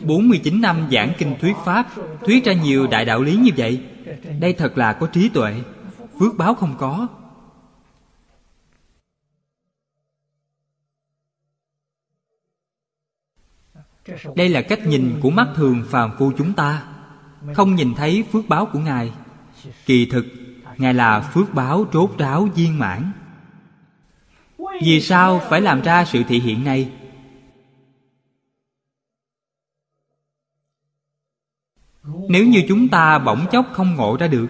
[0.00, 1.86] 49 năm giảng kinh thuyết pháp,
[2.26, 3.82] thuyết ra nhiều đại đạo lý như vậy.
[4.40, 5.54] Đây thật là có trí tuệ.
[6.18, 7.08] Phước báo không có.
[14.36, 16.82] Đây là cách nhìn của mắt thường phàm phu chúng ta.
[17.54, 19.12] Không nhìn thấy phước báo của ngài.
[19.86, 20.26] Kỳ thực,
[20.78, 23.12] ngài là phước báo trốt ráo viên mãn
[24.80, 26.92] vì sao phải làm ra sự thị hiện này?
[32.28, 34.46] Nếu như chúng ta bỗng chốc không ngộ ra được,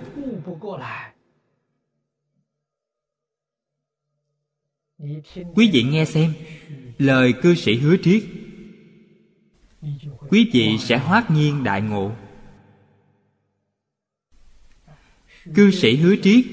[5.55, 6.33] quý vị nghe xem,
[6.99, 8.25] lời cư sĩ hứa triết.
[10.29, 12.13] Quý vị sẽ hoát nhiên đại ngộ.
[15.55, 16.45] Cư sĩ hứa triết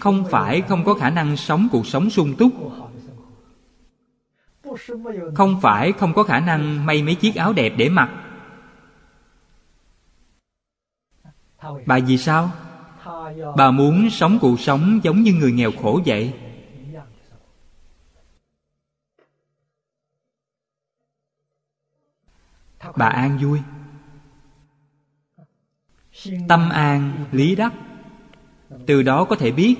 [0.00, 2.52] không phải không có khả năng sống cuộc sống sung túc
[5.34, 8.10] không phải không có khả năng may mấy chiếc áo đẹp để mặc.
[11.86, 12.50] Bà vì sao?
[13.56, 16.34] Bà muốn sống cuộc sống giống như người nghèo khổ vậy.
[22.96, 23.60] Bà an vui.
[26.48, 27.72] Tâm an, lý đắc.
[28.86, 29.76] Từ đó có thể biết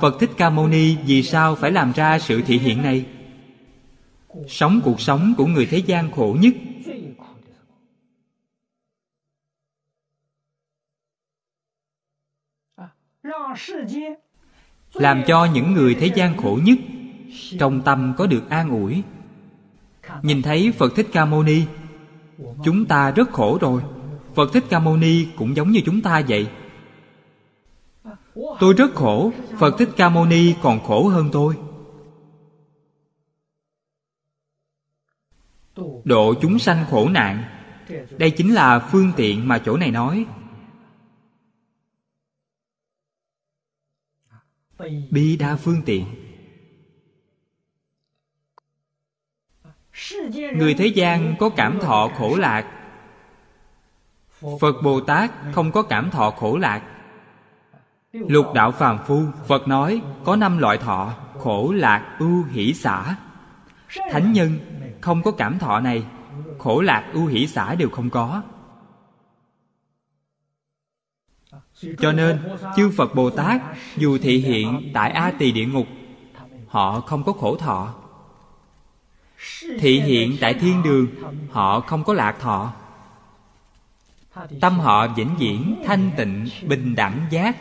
[0.00, 3.06] phật thích ca mâu ni vì sao phải làm ra sự thị hiện này
[4.48, 6.54] sống cuộc sống của người thế gian khổ nhất.
[14.92, 16.78] Làm cho những người thế gian khổ nhất,
[17.58, 19.02] trong tâm có được an ủi.
[20.22, 21.62] Nhìn thấy phật thích ca mâu ni,
[22.64, 23.82] chúng ta rất khổ rồi.
[24.34, 26.48] Phật thích ca mâu ni cũng giống như chúng ta vậy.
[28.60, 31.56] Tôi rất khổ, phật thích ca mâu ni còn khổ hơn tôi.
[36.04, 37.44] Độ chúng sanh khổ nạn.
[38.18, 40.26] Đây chính là phương tiện mà chỗ này nói.
[45.10, 46.04] Bi đa phương tiện.
[50.56, 52.76] Người thế gian có cảm thọ khổ lạc.
[54.60, 56.82] Phật bồ tát không có cảm thọ khổ lạc.
[58.12, 63.16] Lục đạo phàm phu phật nói có năm loại thọ, khổ, lạc, ưu, hỷ, xả.
[64.10, 64.58] Thánh nhân
[65.00, 66.04] không có cảm thọ này,
[66.58, 68.42] khổ lạc, ưu hỷ xã đều không có.
[71.98, 72.38] Cho nên,
[72.76, 73.62] chư phật bồ tát,
[73.96, 75.86] dù thị hiện tại a tỳ địa ngục,
[76.68, 77.94] họ không có khổ thọ.
[79.80, 81.06] Thị hiện tại thiên đường,
[81.50, 82.72] họ không có lạc thọ.
[84.60, 87.56] Tâm họ vĩnh viễn thanh tịnh, bình đẳng giác.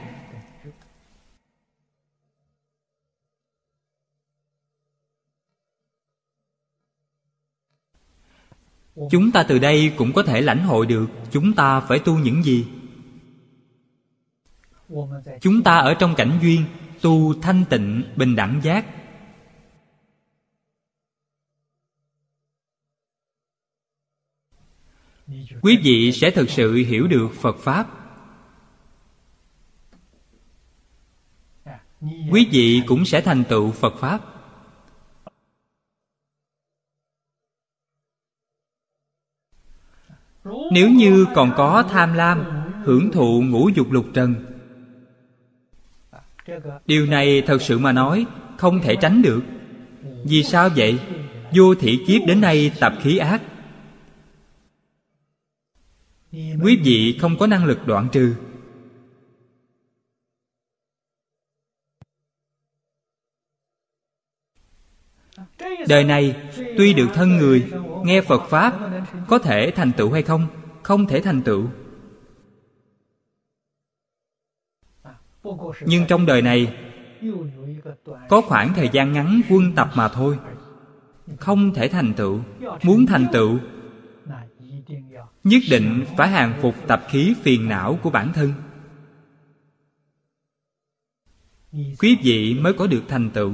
[9.12, 12.43] Chúng ta từ đây cũng có thể lãnh hội được, chúng ta phải tu những
[12.43, 12.68] gì?
[15.41, 16.66] Chúng ta ở trong cảnh duyên,
[17.02, 18.86] tu thanh tịnh, bình đẳng giác.
[25.62, 27.88] Quý vị sẽ thực sự hiểu được phật pháp.
[32.32, 34.28] Quý vị cũng sẽ thành tựu phật pháp.
[40.72, 42.43] Nếu như còn có tham lam,
[42.84, 44.36] hưởng thụ ngũ dục lục trần.
[46.86, 48.26] Điều này thật sự mà nói,
[48.58, 49.41] không thể tránh được.
[50.24, 51.00] Vì sao vậy?
[51.56, 53.41] Vô thị kiếp đến nay tập khí ác.
[56.32, 58.36] Quý vị không có năng lực đoạn trừ.
[65.88, 66.36] Đời này,
[66.78, 67.72] tuy được thân người,
[68.04, 68.89] nghe phật pháp
[69.28, 70.47] có thể thành tựu hay không?
[70.84, 71.68] Không thể thành tựu.
[75.86, 76.78] Nhưng trong đời này,
[78.30, 80.39] có khoảng thời gian ngắn quân tập mà thôi.
[81.38, 82.39] Không thể thành tựu.
[82.84, 83.60] Muốn thành tựu,
[85.43, 88.54] nhất định phải hàng phục tập khí phiền não của bản thân.
[92.00, 93.54] Quý vị mới có được thành tựu.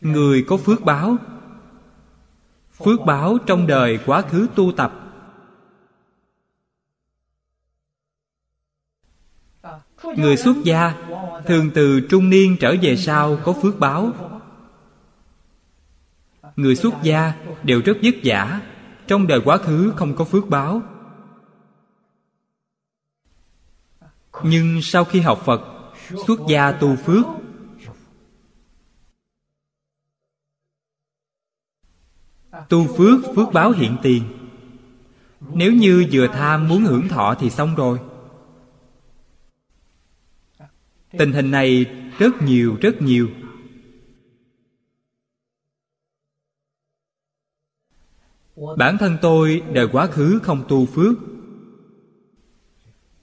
[0.00, 1.16] Người có phước báo.
[2.84, 4.92] Phước báo trong đời quá khứ tu tập.
[10.16, 10.94] Người xuất gia,
[11.46, 14.12] thường từ trung niên trở về sau có phước báo.
[16.56, 17.32] Người xuất gia
[17.62, 18.60] đều rất vất vả,
[19.06, 20.82] trong đời quá khứ không có phước báo.
[24.42, 25.60] Nhưng sau khi học phật,
[26.26, 27.26] xuất gia tu phước
[32.68, 34.22] tu phước phước báo hiện tiền.
[35.54, 37.98] Nếu như vừa tham muốn hưởng thọ thì xong rồi.
[41.18, 41.84] Tình hình này
[42.18, 43.28] rất nhiều rất nhiều.
[48.78, 51.14] Bản thân tôi đời quá khứ không tu phước.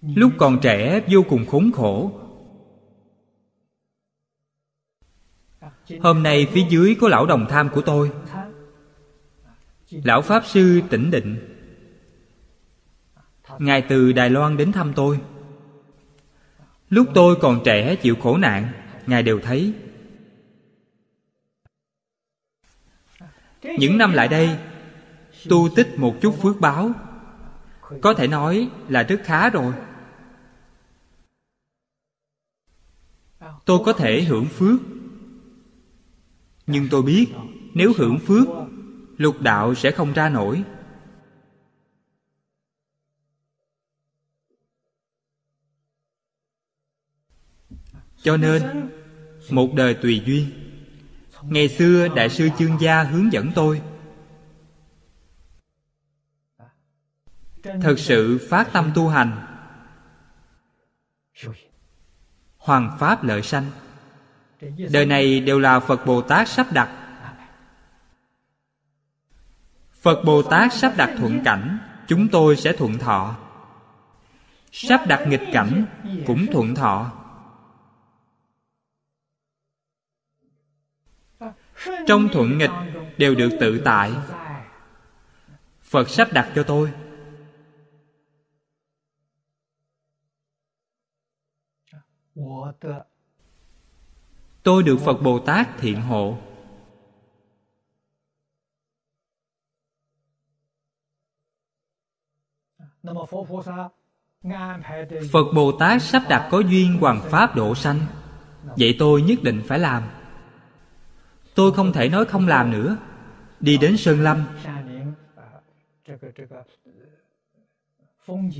[0.02, 2.22] Lúc còn trẻ vô cùng khốn khổ.
[6.02, 8.12] Hôm nay phía dưới có lão đồng tham của tôi
[9.90, 11.54] lão pháp sư tỉnh định.
[13.60, 15.20] Ngài từ đài loan đến thăm tôi.
[16.90, 18.72] Lúc tôi còn trẻ chịu khổ nạn,
[19.08, 19.74] ngài đều thấy.
[23.62, 24.58] Những năm lại đây
[25.50, 26.92] tu tích một chút phước báo.
[28.02, 29.74] Có thể nói là rất khá rồi.
[33.66, 34.80] Tôi có thể hưởng phước.
[36.68, 37.28] Nhưng tôi biết,
[37.74, 38.48] nếu hưởng phước
[39.18, 40.64] lục đạo sẽ không ra nổi.
[48.22, 48.90] Cho nên,
[49.50, 50.50] một đời tùy duyên.
[51.42, 53.82] Ngày xưa đại sư chương gia hướng dẫn tôi.
[57.64, 59.44] Thật sự phát tâm tu hành.
[62.58, 63.72] Hoàng pháp lợi sanh.
[64.92, 67.07] Đời này đều là phật bồ tát sắp đặt
[70.08, 73.38] phật bồ tát sắp đặt thuận cảnh, chúng tôi sẽ thuận thọ.
[74.72, 75.86] Sắp đặt nghịch cảnh,
[76.28, 77.12] cũng thuận thọ.
[82.08, 82.70] Trong thuận nghịch,
[83.18, 84.12] đều được tự tại.
[85.82, 86.92] Phật sắp đặt cho tôi.
[94.64, 96.38] Tôi được phật bồ tát thiện hộ.
[105.32, 108.00] Phật bồ tát sắp đặt có duyên hoàng pháp độ sanh.
[108.78, 110.04] Vậy tôi nhất định phải làm.
[111.56, 112.98] Tôi không thể nói không làm nữa.
[113.60, 114.44] Đi đến sơn lâm.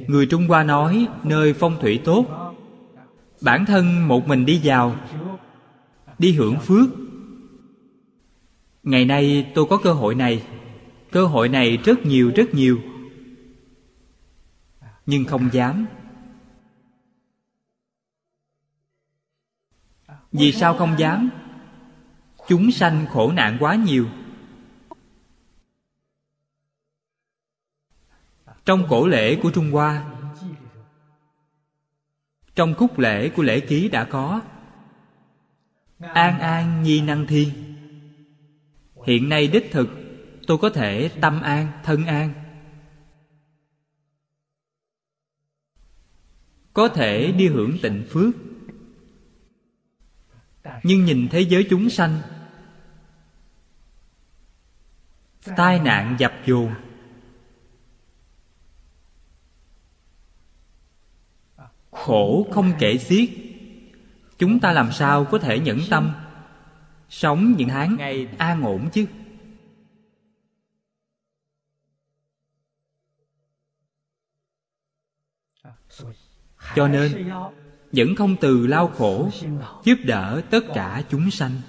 [0.08, 2.26] Người trung hoa nói, nơi phong thủy tốt,
[3.42, 4.96] bản thân một mình đi vào,
[6.20, 6.90] đi hưởng phước.
[8.84, 10.44] Ngày nay tôi có cơ hội này.
[11.12, 12.78] Cơ hội này rất nhiều rất nhiều
[15.08, 15.86] nhưng không dám.
[20.32, 21.30] Vì sao không dám?
[22.48, 24.08] Chúng sanh khổ nạn quá nhiều.
[28.66, 30.06] Trong cổ lễ của trung hoa,
[32.56, 34.42] trong khúc lễ của lễ ký đã có,
[36.00, 37.68] an an nhi năng thiên
[39.08, 39.90] hiện nay đích thực,
[40.48, 42.34] tôi có thể tâm an, thân an.
[46.78, 48.34] Có thể đi hưởng tịnh phước.
[50.84, 52.22] Nhưng nhìn thế giới chúng sanh,
[55.58, 56.74] tai nạn dập dồn.
[61.92, 63.30] Khổ không kể xiết.
[64.38, 66.16] Chúng ta làm sao có thể nhẫn tâm
[67.10, 69.06] sống những tháng ngày an ổn chứ?
[76.76, 77.32] Cho nên,
[77.92, 79.30] vẫn không từ lao khổ
[79.84, 81.62] giúp đỡ tất cả chúng sanh.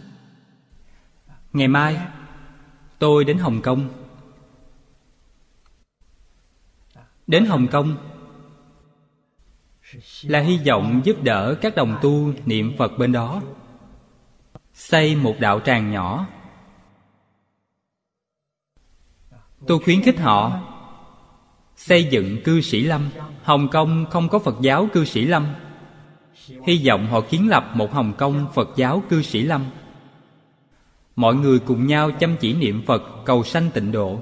[1.53, 2.07] Ngày mai,
[2.99, 3.89] tôi đến hồng kông.
[7.27, 7.97] Đến hồng kông
[10.23, 13.43] là hy vọng giúp đỡ các đồng tu niệm phật bên đó,
[14.73, 16.27] xây một đạo tràng nhỏ.
[19.67, 20.61] Tôi khuyến khích họ
[21.79, 23.11] xây dựng cư sĩ lâm.
[23.43, 25.47] Hồng kông không có phật giáo cư sĩ lâm.
[26.67, 29.65] Hy vọng họ kiến lập một hồng kông phật giáo cư sĩ lâm.
[31.17, 34.21] Mọi người cùng nhau chăm chỉ niệm phật, cầu sanh tịnh độ.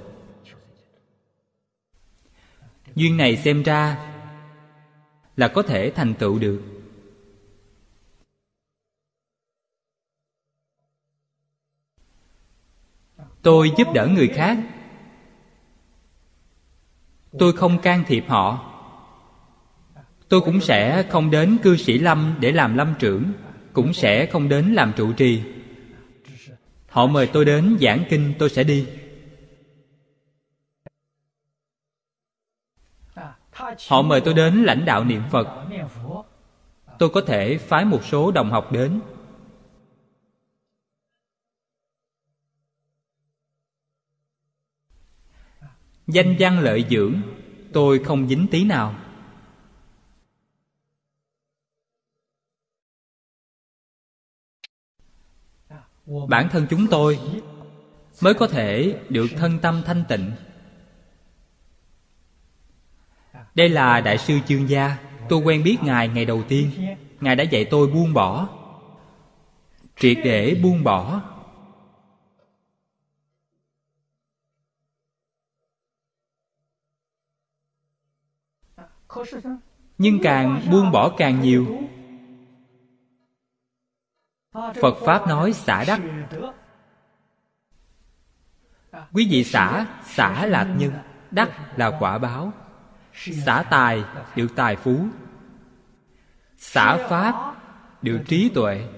[2.95, 4.13] Duyên này xem ra
[5.37, 6.63] là có thể thành tựu được.
[13.43, 14.59] Tôi giúp đỡ người khác
[17.39, 18.73] tôi không can thiệp họ.
[20.29, 23.33] Tôi cũng sẽ không đến cư sĩ lâm để làm lâm trưởng,
[23.73, 25.43] cũng sẽ không đến làm trụ trì.
[26.89, 28.87] Họ mời tôi đến giảng kinh, tôi sẽ đi.
[33.89, 35.49] Họ mời tôi đến lãnh đạo niệm phật.
[36.99, 39.01] Tôi có thể phái một số đồng học đến.
[46.07, 47.15] Danh văn lợi dưỡng,
[47.73, 48.95] tôi không dính tí nào.
[56.29, 57.19] Bản thân chúng tôi
[58.23, 60.33] mới có thể được thân tâm thanh tịnh.
[63.55, 64.97] Đây là đại sư chương gia,
[65.29, 66.71] tôi quen biết ngài ngày đầu tiên.
[67.21, 68.49] Ngài đã dạy tôi buông bỏ,
[69.97, 71.23] triệt để buông bỏ
[79.99, 81.79] nhưng càng buông bỏ càng nhiều.
[84.55, 86.01] Phật pháp nói xả đắc.
[89.13, 90.93] Quý vị xả xả là nhân,
[91.31, 92.53] đắc là quả báo.
[93.15, 94.05] Xả tài,
[94.37, 95.07] được tài phú.
[96.57, 97.55] Xả pháp,
[98.03, 98.89] được trí tuệ.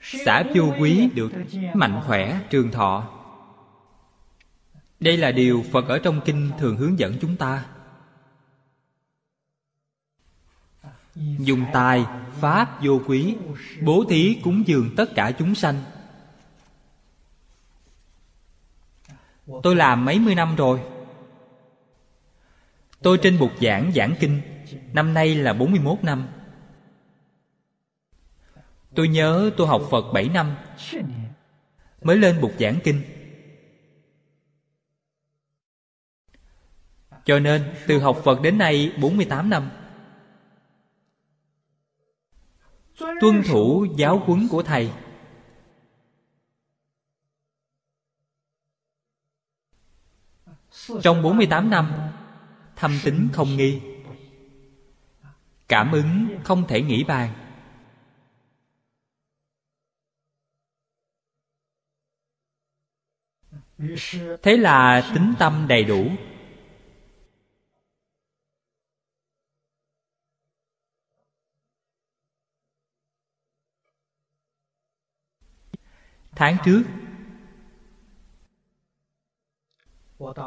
[0.00, 1.32] Xả vô quý, được
[1.74, 3.08] mạnh khỏe, trường thọ.
[5.00, 7.64] Đây là điều phật ở trong kinh thường hướng dẫn chúng ta.
[11.38, 12.04] Dùng tài,
[12.40, 13.36] pháp vô quý,
[13.82, 15.82] bố thí cúng dường tất cả chúng sanh.
[19.62, 20.80] Tôi làm mấy mươi năm rồi.
[23.02, 24.40] Tôi trên bục giảng giảng kinh,
[24.92, 26.28] năm nay là 41 năm.
[28.94, 30.56] Tôi nhớ tôi học phật 7 năm,
[32.02, 33.02] mới lên bục giảng kinh.
[37.24, 39.70] Cho nên, từ học Phật đến nay 48 năm.
[43.20, 44.92] Tuân thủ giáo huấn của thầy.
[51.02, 51.92] Trong 48 năm
[52.76, 53.80] thâm tính không nghi.
[55.68, 57.34] Cảm ứng không thể nghĩ bàn.
[64.42, 66.06] Thế là tính tâm đầy đủ.
[76.40, 76.82] Tháng trước.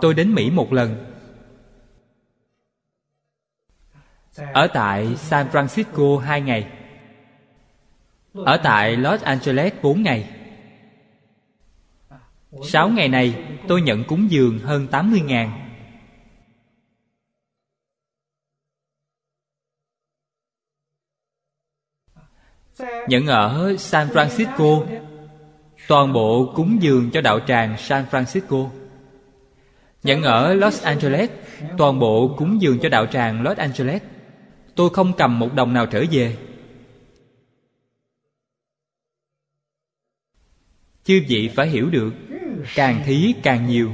[0.02, 1.20] Tôi đến mỹ một lần.
[4.54, 6.72] Ở tại san francisco hai ngày.
[8.34, 10.40] Ở tại los angeles bốn ngày.
[12.64, 15.60] Sáu ngày này, tôi nhận cúng dường hơn tám mươi ngàn.
[23.08, 24.86] Nhận ở san francisco
[25.88, 28.70] toàn bộ cúng dường cho đạo tràng san francisco.
[30.04, 31.30] Nhận ở los angeles,
[31.78, 34.02] toàn bộ cúng dường cho đạo tràng los angeles.
[34.76, 36.38] Tôi không cầm một đồng nào trở về.
[41.04, 42.14] Chư vị phải hiểu được,
[42.76, 43.94] càng thí càng nhiều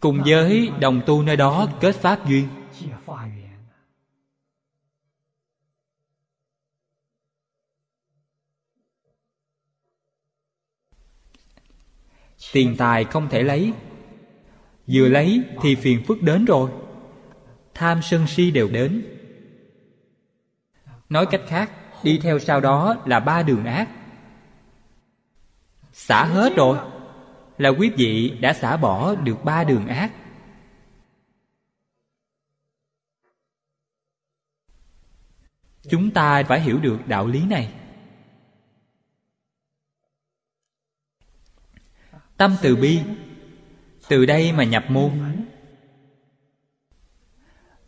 [0.00, 2.48] cùng với đồng tu nơi đó kết pháp duyên.
[12.52, 13.72] Tiền tài không thể lấy.
[14.86, 16.70] Vừa lấy thì phiền phức đến rồi.
[17.74, 19.04] Tham sân si đều đến.
[21.08, 21.70] Nói cách khác,
[22.02, 23.88] đi theo sau đó là ba đường ác.
[25.92, 26.78] Xả hết rồi
[27.60, 30.12] là quý vị đã xả bỏ được ba đường ác.
[35.88, 37.72] Chúng ta phải hiểu được đạo lý này.
[42.36, 43.00] Tâm từ bi.
[44.08, 45.10] Từ đây mà nhập môn.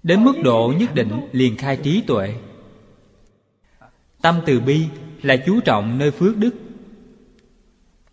[0.02, 2.34] Đến mức độ nhất định liền khai trí tuệ.
[4.22, 4.88] Tâm từ bi
[5.22, 6.54] là chú trọng nơi phước đức.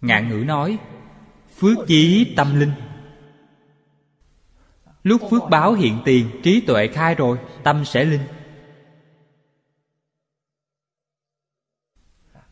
[0.02, 0.80] Ngạn ngữ nói
[1.60, 2.72] phước chí tâm linh.
[5.04, 8.22] Lúc phước báo hiện tiền, trí tuệ khai rồi, tâm sẽ linh.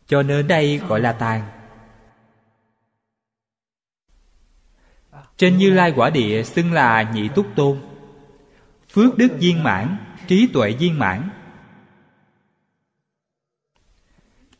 [0.06, 1.48] Cho nên đây gọi là tàn.
[5.36, 7.80] Trên như lai quả địa xưng là nhị túc tôn.
[8.90, 9.96] Phước đức viên mãn,
[10.26, 11.30] trí tuệ viên mãn.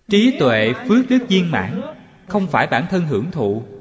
[0.09, 1.83] Trí tuệ phước đức viên mãn
[2.29, 3.78] không phải bản thân hưởng thụ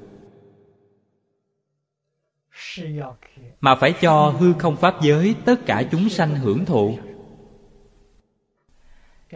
[3.61, 6.97] mà phải cho hư không pháp giới tất cả chúng sanh hưởng thụ.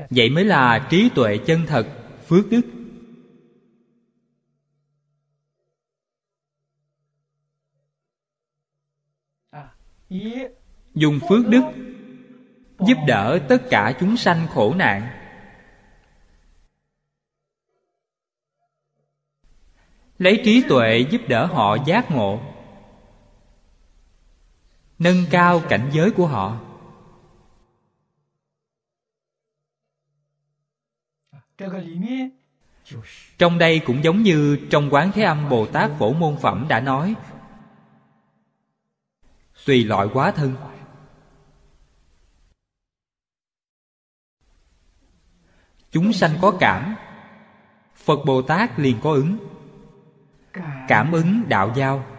[0.09, 1.87] Vậy mới là trí tuệ chân thật,
[2.27, 2.61] phước đức.
[10.95, 11.61] Dùng phước đức
[12.79, 15.17] giúp đỡ tất cả chúng sanh khổ nạn.
[20.17, 22.50] Lấy trí tuệ giúp đỡ họ giác ngộ
[25.03, 26.59] nâng cao cảnh giới của họ.
[33.37, 36.79] Trong đây cũng giống như trong quán thế âm bồ tát phổ môn phẩm đã
[36.79, 37.15] nói,
[39.65, 40.55] tùy loại quá thân.
[45.91, 46.95] Chúng sanh có cảm,
[47.95, 49.37] phật bồ tát liền có ứng.
[50.87, 52.10] Cảm ứng đạo giao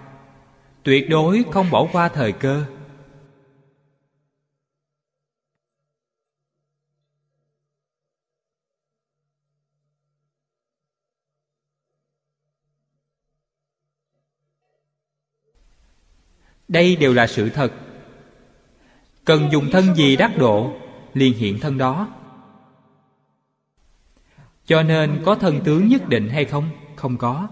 [0.83, 2.65] tuyệt đối không bỏ qua thời cơ.
[16.69, 17.73] Đây đều là sự thật.
[19.25, 20.73] Cần dùng thân gì đắc độ,
[21.15, 22.09] liền hiện thân đó.
[24.67, 26.69] Cho nên có thân tướng nhất định hay không?
[26.97, 27.49] Không có.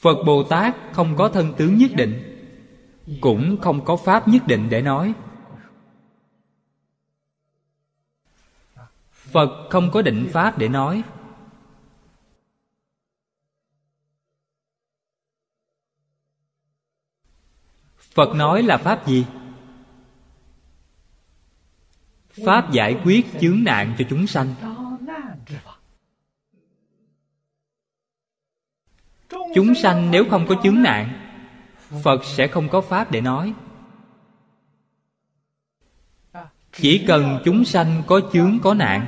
[0.00, 2.24] Phật bồ tát không có thân tướng nhất định,
[3.20, 5.14] cũng không có pháp nhất định để nói.
[9.12, 11.02] Phật không có định pháp để nói.
[17.96, 19.26] Phật nói là pháp gì?
[22.46, 24.54] Pháp giải quyết chướng nạn cho chúng sanh.
[29.58, 31.12] Chúng sanh nếu không có chướng nạn,
[32.02, 33.54] phật sẽ không có pháp để nói.
[36.72, 39.06] Chỉ cần chúng sanh có chướng, có nạn,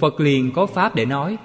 [0.00, 1.38] phật liền có pháp để nói.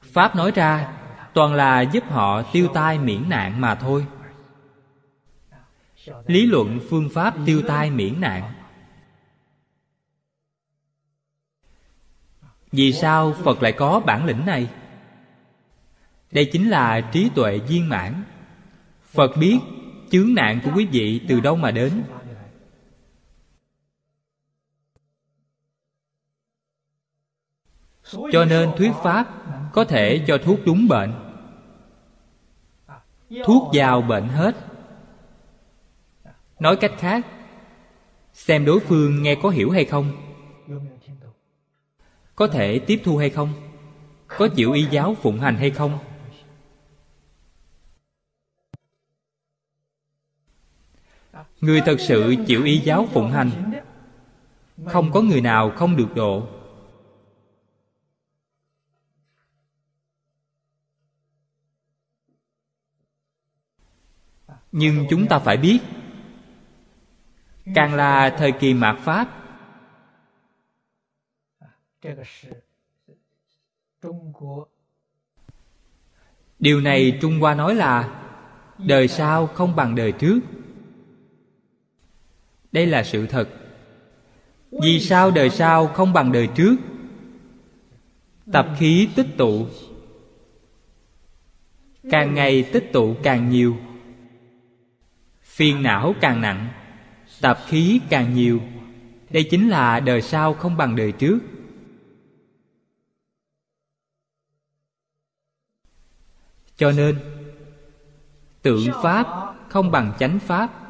[0.00, 0.92] Pháp nói ra,
[1.34, 4.06] toàn là giúp họ tiêu tai miễn nạn mà thôi.
[6.26, 8.52] Lý luận phương pháp tiêu tai miễn nạn.
[12.72, 14.68] Vì sao phật lại có bản lĩnh này?
[16.32, 18.24] Đây chính là trí tuệ viên mãn.
[19.02, 19.58] Phật biết
[20.10, 22.02] chướng nạn của quý vị từ đâu mà đến.
[28.32, 29.26] Cho nên thuyết pháp
[29.72, 31.12] có thể cho thuốc đúng bệnh.
[33.44, 34.56] Thuốc vào bệnh hết.
[36.58, 37.26] Nói cách khác,
[38.32, 40.12] xem đối phương nghe có hiểu hay không.
[42.34, 43.52] Có thể tiếp thu hay không?
[44.26, 45.98] Có chịu y giáo phụng hành hay không?
[51.62, 53.50] Người thật sự chịu y giáo phụng hành.
[54.86, 56.48] Không có người nào không được độ.
[64.72, 65.78] Nhưng chúng ta phải biết,
[67.74, 69.28] càng là thời kỳ mạt pháp,
[76.58, 78.24] điều này trung hoa nói là
[78.78, 80.40] đời sau không bằng đời trước
[82.72, 83.48] đây là sự thật.
[84.82, 86.76] Vì sao đời sau không bằng đời trước?
[88.52, 89.66] Tập khí tích tụ.
[92.10, 93.76] Càng ngày tích tụ càng nhiều.
[95.42, 96.68] Phiền não càng nặng,
[97.40, 98.60] tập khí càng nhiều.
[99.30, 101.38] Đây chính là đời sau không bằng đời trước.
[106.76, 107.18] Cho nên,
[108.62, 109.26] tượng pháp
[109.68, 110.81] không bằng chánh pháp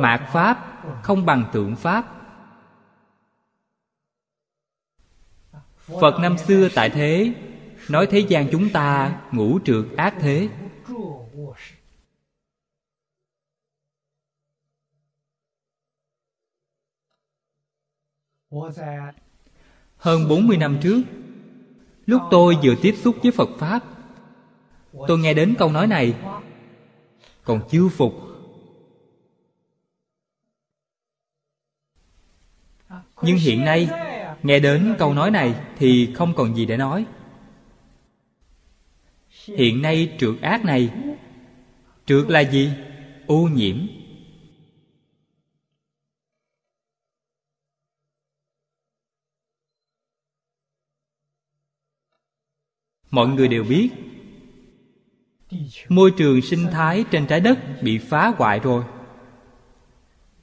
[0.00, 2.14] mạt pháp không bằng tượng pháp.
[6.00, 7.34] Phật năm xưa tại thế,
[7.88, 10.48] nói thế gian chúng ta ngũ trượt ác thế.
[19.96, 21.02] Hơn 40 năm trước,
[22.06, 23.80] lúc tôi vừa tiếp xúc với phật pháp,
[25.08, 26.14] tôi nghe đến câu nói này.
[27.44, 28.27] Còn chưa phục
[33.22, 33.88] nhưng hiện nay,
[34.42, 37.06] nghe đến câu nói này thì không còn gì để nói.
[39.44, 40.90] Hiện nay trượt ác này,
[42.06, 42.70] trượt là gì?
[43.26, 43.76] Ô nhiễm.
[53.10, 53.90] Mọi người đều biết,
[55.88, 58.84] môi trường sinh thái trên trái đất bị phá hoại rồi.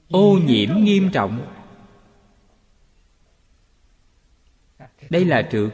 [0.10, 1.55] Ô nhiễm nghiêm trọng.
[5.10, 5.72] Đây là trượt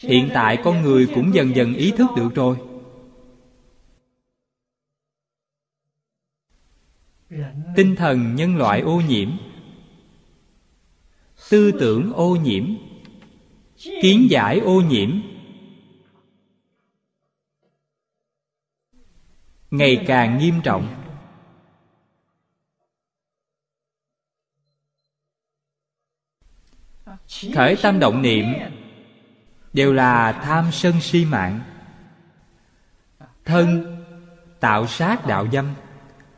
[0.00, 2.56] hiện tại con người cũng dần dần ý thức được rồi.
[7.76, 9.30] Tinh thần nhân loại ô nhiễm.
[11.50, 12.74] Tư tưởng ô nhiễm.
[14.02, 15.20] Kiến giải ô nhiễm.
[19.70, 21.09] Ngày càng nghiêm trọng.
[27.54, 28.44] Khởi tâm động niệm,
[29.72, 31.60] đều là tham sân si mạng.
[33.44, 33.96] Thân,
[34.60, 35.74] tạo sát đạo dâm.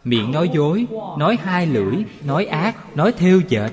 [0.05, 0.86] Miệng nói dối,
[1.18, 3.72] nói hai lưỡi, nói ác, nói thêu dệt.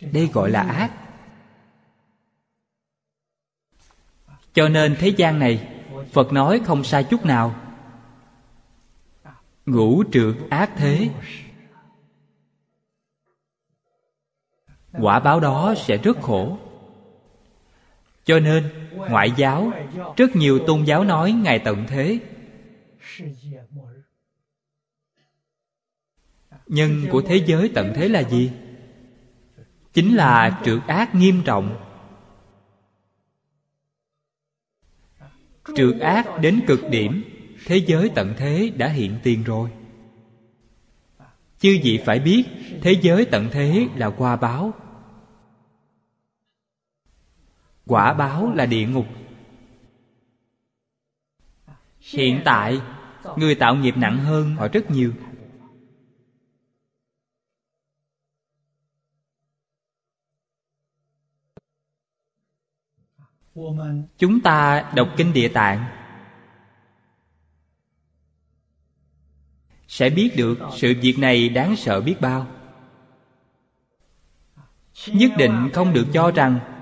[0.00, 0.90] Đây gọi là ác.
[4.52, 5.68] Cho nên thế gian này,
[6.12, 7.54] phật nói không sai chút nào.
[9.66, 11.08] Ngũ trượt ác thế.
[15.00, 16.58] Quả báo đó sẽ rất khổ.
[18.24, 18.64] Cho nên,
[18.96, 19.72] ngoại giáo,
[20.16, 22.18] rất nhiều tôn giáo nói ngày tận thế.
[26.66, 28.50] Nhân của thế giới tận thế là gì?
[29.92, 31.76] Chính là trượt ác nghiêm trọng.
[35.76, 37.24] Trượt ác đến cực điểm,
[37.66, 39.70] thế giới tận thế đã hiện tiền rồi.
[41.58, 42.44] Chư vị phải biết,
[42.82, 44.74] thế giới tận thế là qua báo
[47.88, 49.06] quả báo là địa ngục.
[52.00, 52.80] Hiện tại,
[53.36, 55.12] người tạo nghiệp nặng hơn họ rất nhiều.
[64.18, 65.84] Chúng ta đọc kinh địa tạng.
[69.88, 72.46] Sẽ biết được sự việc này đáng sợ biết bao.
[75.06, 76.77] Nhất định không được cho rằng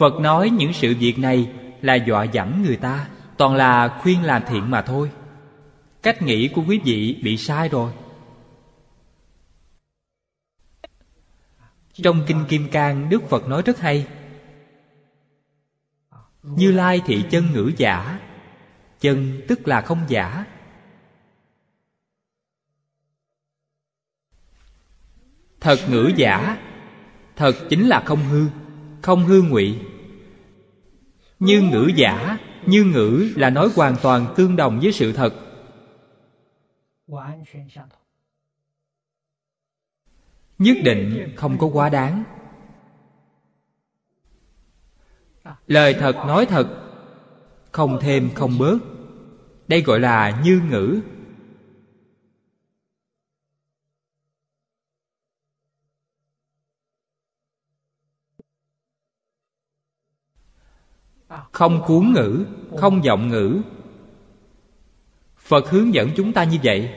[0.00, 4.42] phật nói những sự việc này là dọa dẫm người ta, toàn là khuyên làm
[4.48, 5.10] thiện mà thôi.
[6.02, 7.92] Cách nghĩ của quý vị bị sai rồi.
[11.92, 14.06] Trong kinh kim cang, đức phật nói rất hay.
[16.42, 18.20] Như lai thị chân ngữ giả,
[19.00, 20.44] chân tức là không giả.
[25.60, 26.58] Thật ngữ giả,
[27.36, 28.59] thật chính là không hư
[29.02, 29.78] không hư ngụy.
[31.38, 35.34] Như ngữ giả, như ngữ là nói hoàn toàn tương đồng với sự thật.
[40.58, 42.24] Nhất định không có quá đáng.
[45.66, 46.68] Lời thật nói thật,
[47.72, 48.78] không thêm không bớt.
[49.68, 51.00] Đây gọi là như ngữ.
[61.60, 62.46] Không cuốn ngữ,
[62.76, 63.60] không giọng ngữ.
[65.36, 66.94] Phật hướng dẫn chúng ta như vậy.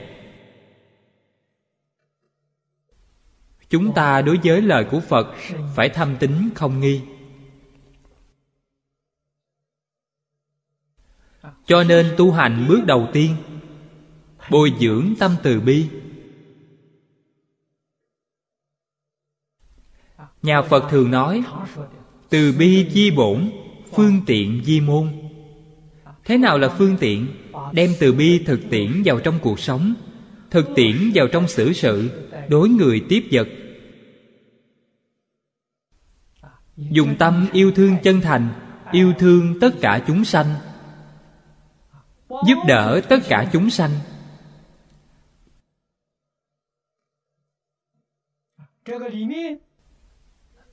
[3.68, 5.26] Chúng ta đối với lời của phật
[5.76, 7.00] phải thâm tín không nghi.
[11.66, 13.36] Cho nên tu hành bước đầu tiên,
[14.50, 15.88] bồi dưỡng tâm từ bi.
[20.42, 21.42] Nhà phật thường nói,
[22.28, 23.63] từ bi chi bổn
[23.96, 25.08] phương tiện di môn.
[26.24, 27.26] Thế nào là phương tiện?
[27.72, 29.94] Đem từ bi thực tiễn vào trong cuộc sống,
[30.50, 32.10] thực tiễn vào trong xử sự,
[32.48, 33.48] đối người tiếp vật.
[36.76, 38.48] Dùng tâm yêu thương chân thành,
[38.92, 40.54] yêu thương tất cả chúng sanh.
[42.28, 43.90] Giúp đỡ tất cả chúng sanh.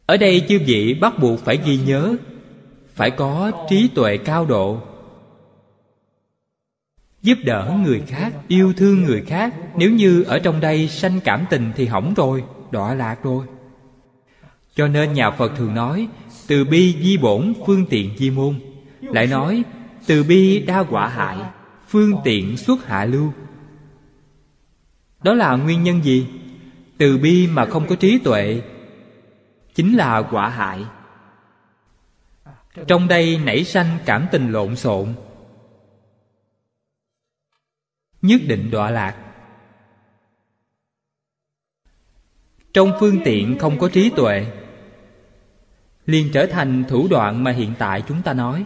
[0.06, 2.16] Ở đây chư vị bắt buộc phải ghi nhớ
[3.02, 4.82] phải có trí tuệ cao độ.
[7.22, 9.54] Giúp đỡ người khác, yêu thương người khác.
[9.76, 13.46] Nếu như ở trong đây sanh cảm tình thì hỏng rồi, đọa lạc rồi.
[14.76, 16.08] Cho nên nhà phật thường nói,
[16.48, 18.60] từ bi di bổn, phương tiện di môn.
[19.02, 19.64] Lại nói,
[20.08, 21.38] từ bi đa quả hại,
[21.88, 23.32] phương tiện xuất hạ lưu.
[25.24, 26.28] Đó là nguyên nhân gì?
[26.98, 28.62] Từ bi mà không có trí tuệ,
[29.76, 30.86] chính là quả hại
[32.88, 35.16] trong đây nảy sanh cảm tình lộn xộn.
[38.22, 39.28] Nhất định đọa lạc.
[42.74, 44.46] Trong phương tiện không có trí tuệ,
[46.06, 48.66] liền trở thành thủ đoạn mà hiện tại chúng ta nói.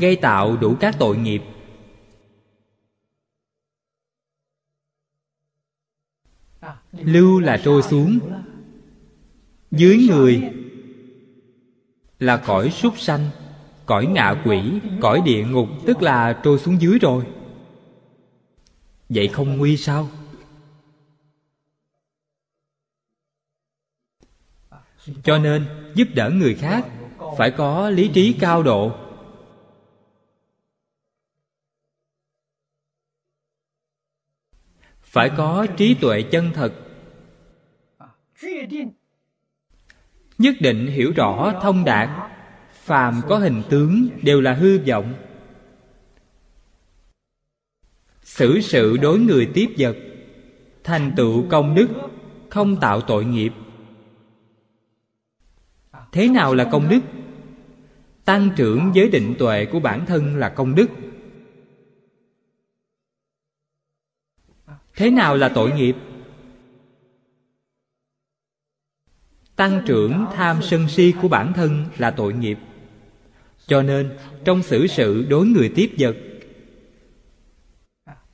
[0.00, 1.42] Gây tạo đủ các tội nghiệp
[6.92, 8.18] lưu là trôi xuống.
[9.70, 10.42] Dưới người
[12.18, 13.30] là cõi súc sanh,
[13.86, 14.62] cõi ngạ quỷ,
[15.00, 17.24] cõi địa ngục, tức là trôi xuống dưới rồi.
[19.08, 20.08] Vậy không nguy sao?
[25.24, 26.86] Cho nên, giúp đỡ người khác
[27.38, 28.92] phải có lý trí cao độ.
[35.10, 36.72] Phải có trí tuệ chân thật.
[40.38, 42.08] Nhất định hiểu rõ thông đạt.
[42.72, 45.14] Phàm có hình tướng đều là hư vọng.
[48.22, 49.96] Xử sự đối người tiếp vật.
[50.84, 51.88] Thành tựu công đức,
[52.50, 53.52] không tạo tội nghiệp.
[56.12, 57.00] Thế nào là công đức?
[58.24, 60.86] Tăng trưởng giới định tuệ của bản thân là công đức.
[65.00, 65.96] Thế nào là tội nghiệp?
[69.56, 72.58] Tăng trưởng tham sân si của bản thân là tội nghiệp.
[73.66, 74.10] Cho nên,
[74.44, 76.16] trong xử sự đối người tiếp vật,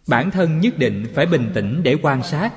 [0.09, 2.53] bản thân nhất định phải bình tĩnh để quan sát.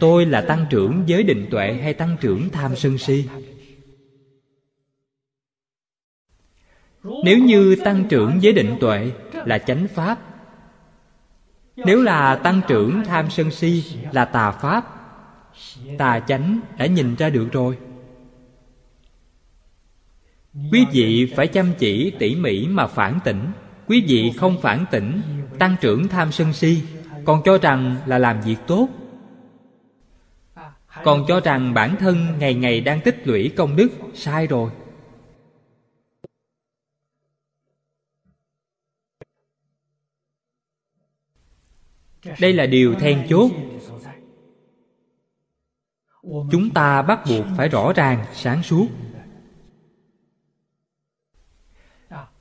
[0.00, 3.24] Tôi là tăng trưởng giới định tuệ hay tăng trưởng tham sân si?
[7.24, 10.31] Nếu như tăng trưởng giới định tuệ là chánh pháp
[11.76, 14.84] nếu là tăng trưởng tham sân si là tà pháp,
[15.98, 17.78] tà chánh đã nhìn ra được rồi.
[20.72, 23.46] Quý vị phải chăm chỉ tỉ mỉ mà phản tỉnh.
[23.86, 25.20] Quý vị không phản tỉnh,
[25.58, 26.82] tăng trưởng tham sân si,
[27.24, 28.88] còn cho rằng là làm việc tốt.
[31.04, 34.70] Còn cho rằng bản thân ngày ngày đang tích lũy công đức, sai rồi.
[42.40, 43.50] Đây là điều then chốt.
[46.22, 48.86] Chúng ta bắt buộc phải rõ ràng, sáng suốt.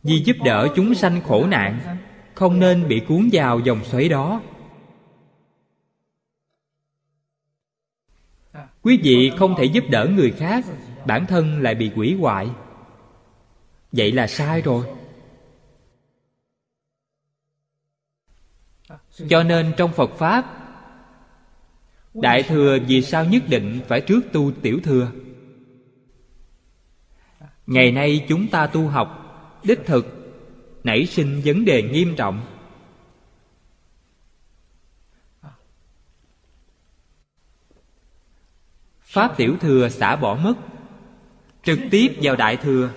[0.04, 1.98] Vì giúp đỡ chúng sanh khổ nạn,
[2.34, 4.42] không nên bị cuốn vào dòng xoáy đó.
[8.82, 10.66] Quý vị không thể giúp đỡ người khác,
[11.06, 12.50] bản thân lại bị quỷ hoại.
[13.92, 14.86] Vậy là sai rồi.
[19.30, 20.46] Cho nên trong phật pháp,
[22.14, 25.12] đại thừa vì sao nhất định phải trước tu tiểu thừa?
[27.68, 29.18] Ngày nay chúng ta tu học,
[29.64, 30.22] đích thực
[30.84, 32.42] nảy sinh vấn đề nghiêm trọng.
[39.02, 40.54] Pháp tiểu thừa xả bỏ mất,
[41.64, 42.90] trực tiếp vào đại thừa.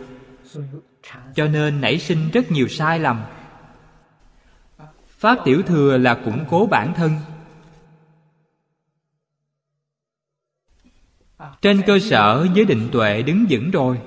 [1.34, 3.24] Cho nên nảy sinh rất nhiều sai lầm
[5.16, 7.12] pháp tiểu thừa là củng cố bản thân.
[11.62, 14.00] Trên cơ sở giới định tuệ đứng vững rồi.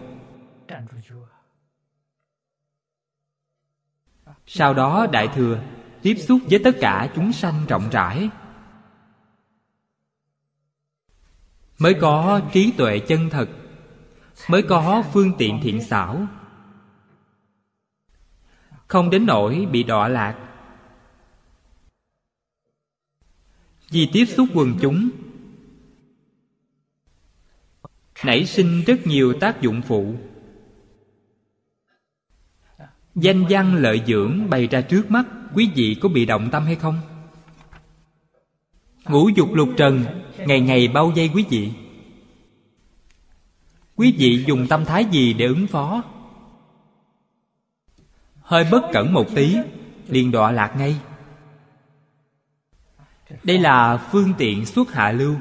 [4.46, 5.60] Sau đó đại thừa
[6.02, 8.30] tiếp xúc với tất cả chúng sanh rộng rãi.
[11.78, 13.50] Mới có trí tuệ chân thật.
[14.50, 16.28] Mới có phương tiện thiện xảo.
[18.88, 20.47] Không đến nỗi bị đọa lạc.
[23.90, 25.10] Vì tiếp xúc quần chúng.
[28.24, 30.16] Nảy sinh rất nhiều tác dụng phụ.
[33.16, 36.76] Danh văn lợi dưỡng bày ra trước mắt, quý vị có bị động tâm hay
[36.76, 37.00] không?
[39.08, 40.06] Ngũ dục lục trần,
[40.38, 41.72] ngày ngày bao vây quý vị.
[43.96, 46.04] Quý vị dùng tâm thái gì để ứng phó?
[48.42, 49.58] Hơi bất cẩn một tí,
[50.08, 51.00] liền đọa lạc ngay
[53.44, 55.36] đây là phương tiện xuất hạ lưu.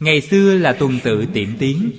[0.00, 1.90] Ngày xưa là tuần tự tiệm tiến.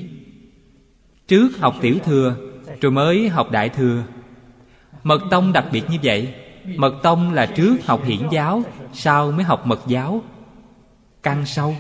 [1.27, 2.37] Trước học tiểu thừa,
[2.81, 4.03] rồi mới học đại thừa.
[5.03, 6.33] Mật tông đặc biệt như vậy.
[6.65, 8.63] Mật tông là trước học hiển giáo,
[8.93, 10.23] sau mới học mật giáo.
[11.23, 11.75] Căn sâu.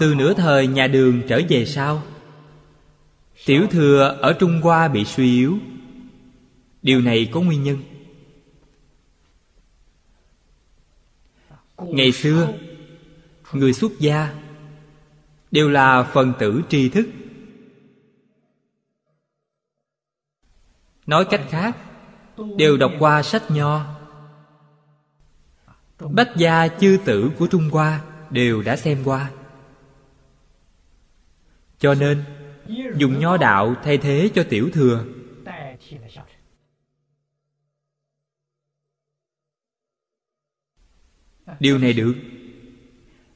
[0.00, 2.02] Từ nửa thời nhà đường trở về sau,
[3.46, 5.58] tiểu thừa ở trung hoa bị suy yếu.
[6.82, 7.78] Điều này có nguyên nhân.
[11.78, 12.52] Ngày xưa,
[13.52, 14.34] người xuất gia
[15.50, 17.06] đều là phần tử tri thức.
[21.06, 21.76] Nói cách khác,
[22.56, 23.86] đều đọc qua sách nho.
[26.00, 29.30] Bách gia chư tử của trung hoa đều đã xem qua
[31.82, 32.24] cho nên,
[32.96, 35.04] dùng nho đạo thay thế cho tiểu thừa.
[41.60, 42.14] Điều này được.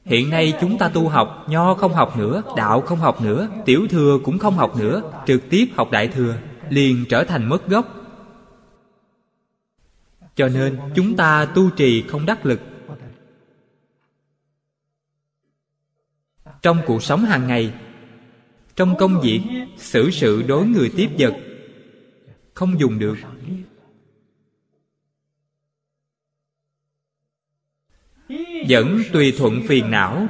[0.05, 3.87] Hiện nay chúng ta tu học, nho không học nữa, đạo không học nữa, tiểu
[3.89, 6.37] thừa cũng không học nữa, trực tiếp học đại thừa,
[6.69, 7.85] liền trở thành mất gốc.
[10.35, 12.59] Cho nên, chúng ta tu trì không đắc lực.
[16.61, 17.73] Trong cuộc sống hàng ngày
[18.77, 19.41] trong công việc,
[19.77, 21.35] xử sự đối người tiếp vật.
[22.53, 23.17] Không dùng được.
[28.69, 30.27] Vẫn tùy thuận phiền não,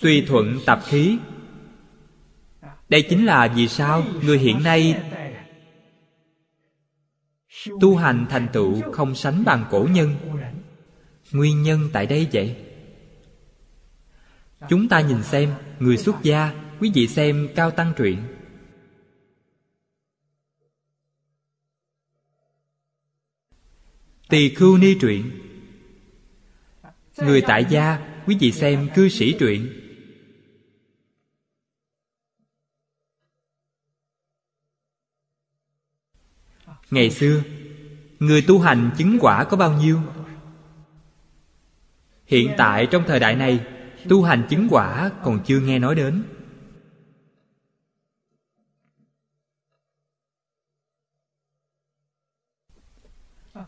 [0.00, 1.18] tùy thuận tập khí.
[2.88, 5.02] Đây chính là vì sao người hiện nay
[7.80, 10.14] tu hành thành tựu không sánh bằng cổ nhân.
[11.32, 12.56] Nguyên nhân tại đây vậy?
[14.68, 18.22] Chúng ta nhìn xem người xuất gia quý vị xem cao tăng truyện.
[24.28, 25.30] Tỳ khưu ni truyện.
[27.16, 29.68] Người tại gia, quý vị xem cư sĩ truyện.
[36.90, 37.42] Ngày xưa,
[38.18, 40.00] người tu hành chứng quả có bao nhiêu?
[42.26, 43.66] Hiện tại trong thời đại này,
[44.08, 46.22] tu hành chứng quả còn chưa nghe nói đến.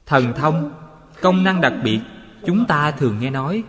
[0.06, 0.72] Thần thông,
[1.20, 2.00] công năng đặc biệt,
[2.46, 3.64] chúng ta thường nghe nói,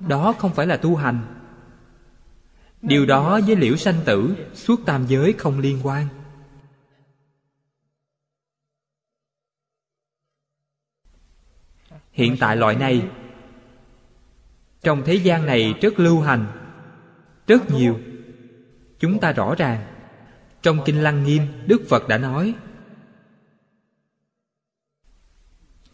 [0.00, 1.20] đó không phải là tu hành.
[2.82, 6.08] Điều đó với liễu sanh tử, suốt tam giới không liên quan.
[12.12, 13.08] Hiện tại loại này,
[14.82, 16.46] trong thế gian này rất lưu hành,
[17.46, 18.00] rất nhiều.
[18.98, 19.86] Chúng ta rõ ràng,
[20.62, 22.54] trong kinh lăng nghiêm, đức phật đã nói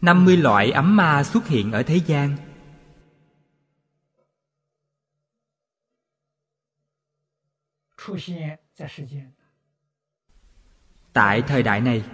[0.03, 2.37] 50 loại ấm ma xuất hiện ở thế gian.
[11.13, 12.05] Tại thời đại này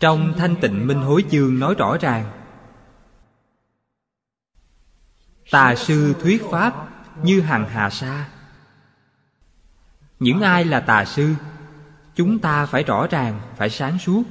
[0.00, 2.46] Trong thanh tịnh minh hối chương nói rõ ràng
[5.50, 6.88] Tà sư thuyết pháp
[7.22, 8.28] như hằng hà sa.
[10.18, 11.34] Những ai là tà sư
[12.14, 14.22] Chúng ta phải rõ ràng, phải sáng suốt.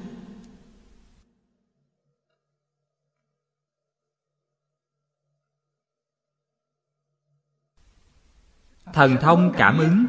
[8.93, 10.05] Thần thông cảm ứng,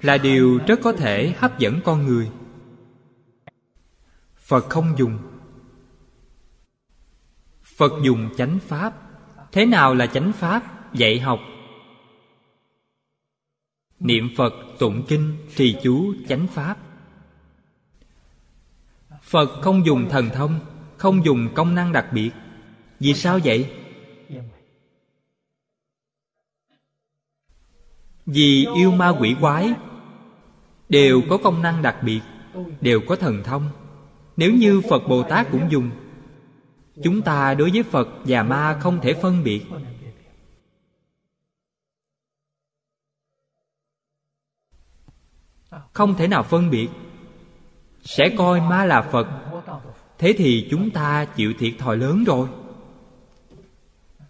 [0.00, 2.30] là điều rất có thể hấp dẫn con người.
[4.36, 5.18] Phật không dùng.
[7.62, 8.94] Phật dùng chánh pháp.
[9.52, 10.92] Thế nào là chánh pháp?
[10.94, 11.40] Dạy học.
[14.00, 16.76] Niệm phật, tụng kinh, trì chú, chánh pháp.
[19.22, 20.60] Phật không dùng thần thông,
[20.96, 22.30] không dùng công năng đặc biệt.
[23.00, 23.81] Vì sao vậy?
[28.26, 29.74] Vì yêu ma quỷ quái,
[30.88, 32.20] đều có công năng đặc biệt,
[32.80, 33.68] đều có thần thông.
[34.36, 35.90] Nếu như phật bồ tát cũng dùng,
[37.02, 39.64] chúng ta đối với phật và ma không thể phân biệt.
[45.92, 46.88] Không thể nào phân biệt.
[48.02, 49.26] Sẽ coi ma là phật.
[50.18, 52.48] Thế thì chúng ta chịu thiệt thòi lớn rồi.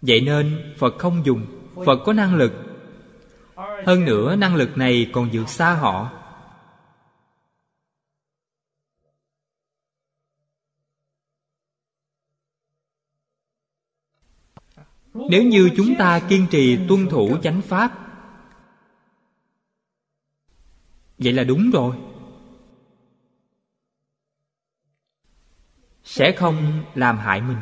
[0.01, 1.45] Vậy nên phật không dùng.
[1.85, 2.72] Phật có năng lực
[3.55, 6.19] hơn nữa, năng lực này còn vượt xa họ.
[15.13, 17.91] Nếu như chúng ta kiên trì tuân thủ chánh pháp,
[21.17, 21.95] vậy là đúng rồi.
[26.03, 27.57] Sẽ không làm hại mình,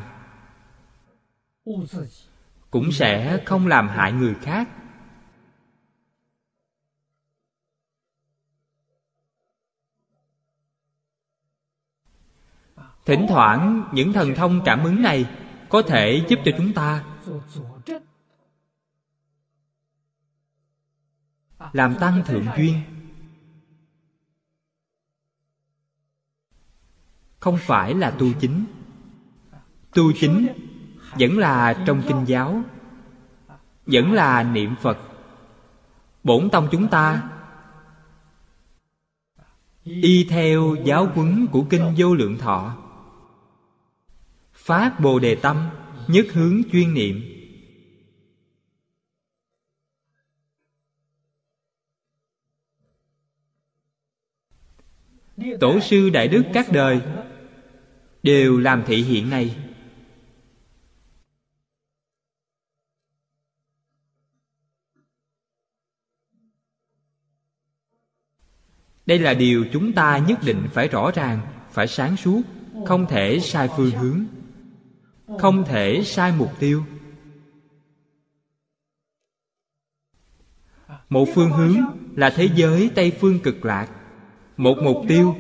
[2.72, 4.70] cũng sẽ không làm hại người khác.
[13.06, 15.26] Thỉnh thoảng, những thần thông cảm ứng này
[15.70, 17.04] có thể giúp cho chúng ta
[21.74, 22.82] làm tăng thượng duyên.
[27.40, 28.66] Không phải là tu chính.
[29.94, 30.48] Tu chính
[31.20, 32.62] vẫn là trong kinh giáo,
[33.86, 34.98] vẫn là niệm phật.
[36.24, 37.30] Bổn tông chúng ta
[39.84, 42.78] y theo giáo huấn của kinh vô lượng thọ
[44.62, 45.70] phát bồ đề tâm,
[46.08, 47.22] nhất hướng chuyên niệm.
[55.60, 57.02] Tổ sư đại đức các đời
[58.24, 59.56] đều làm thị hiện này.
[69.06, 72.42] Đây là điều chúng ta nhất định phải rõ ràng, phải sáng suốt,
[72.86, 74.41] không thể sai phương hướng
[75.40, 76.84] không thể sai mục tiêu.
[81.10, 81.76] Một phương hướng
[82.16, 83.88] là thế giới tây phương cực lạc.
[84.58, 85.36] Một mục tiêu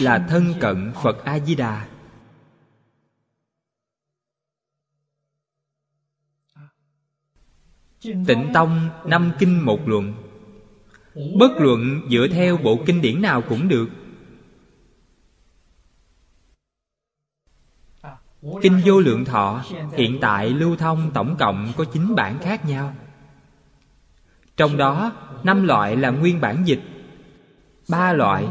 [0.00, 1.88] là thân cận phật a di đà
[8.26, 10.14] tịnh tông năm kinh một luận.
[11.38, 13.88] Bất luận dựa theo bộ kinh điển nào cũng được.
[18.62, 22.94] Kinh vô lượng thọ, hiện tại lưu thông tổng cộng có chín bản khác nhau.
[24.56, 25.12] Trong đó,
[25.42, 26.80] năm loại là nguyên bản dịch,
[27.88, 28.48] ba loại,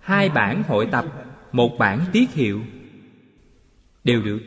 [0.00, 1.04] hai bản hội tập,
[1.52, 2.62] một bản tiết hiệu.
[4.04, 4.40] Đều được.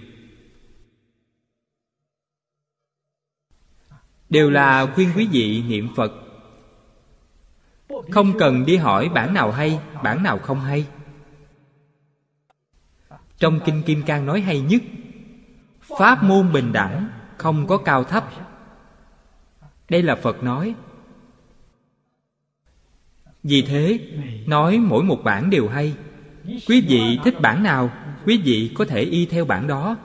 [4.30, 6.12] Đều là khuyên quý vị niệm phật.
[8.12, 10.86] Không cần đi hỏi bản nào hay, bản nào không hay
[13.46, 14.82] trong kinh kim cang nói hay nhất,
[15.82, 18.30] pháp môn bình đẳng không có cao thấp.
[19.90, 20.76] Đây là phật nói.
[23.44, 24.00] Vì thế,
[24.48, 25.96] nói mỗi một bản đều hay.
[26.46, 27.92] Quý vị thích bản nào,
[28.26, 29.98] quý vị có thể y theo bản đó.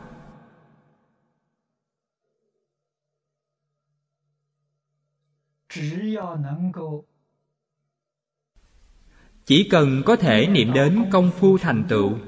[9.45, 12.19] Chỉ cần có thể niệm đến công phu thành tựu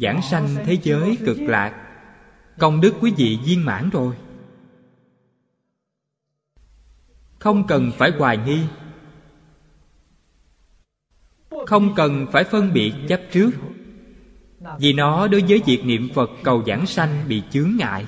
[0.00, 1.82] giảng sanh thế giới cực lạc.
[2.58, 4.16] Công đức quý vị viên mãn rồi.
[7.38, 8.60] Không cần phải hoài nghi.
[11.66, 13.50] Không cần phải phân biệt chấp trước.
[14.78, 18.06] Vì nó đối với việc niệm phật cầu giảng sanh bị chướng ngại.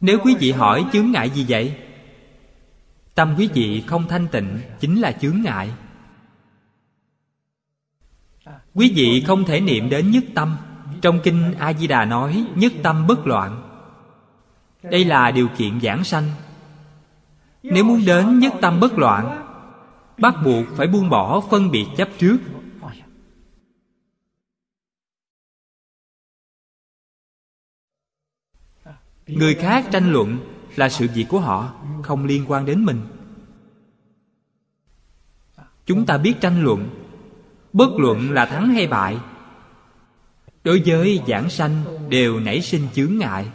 [0.00, 1.76] Nếu quý vị hỏi chướng ngại gì vậy?
[3.14, 5.72] Tâm quý vị không thanh tịnh chính là chướng ngại
[8.74, 10.56] quý vị không thể niệm đến nhất tâm.
[11.02, 13.62] Trong kinh a di đà nói, nhất tâm bất loạn.
[14.82, 16.30] Đây là điều kiện giảng sanh.
[17.62, 19.46] Nếu muốn đến nhất tâm bất loạn,
[20.18, 22.38] bắt buộc phải buông bỏ phân biệt chấp trước.
[29.26, 30.38] Người khác tranh luận
[30.76, 33.00] là sự việc của họ, không liên quan đến mình.
[35.86, 37.01] Chúng ta biết tranh luận
[37.72, 39.18] bất luận là thắng hay bại,
[40.64, 43.50] đối với giảng sanh đều nảy sinh chướng ngại.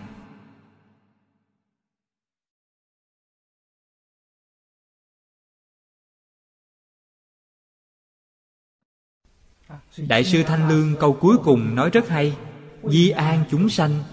[9.98, 12.38] Đại sư thanh lương câu cuối cùng nói rất hay,
[12.84, 14.04] di an chúng sanh,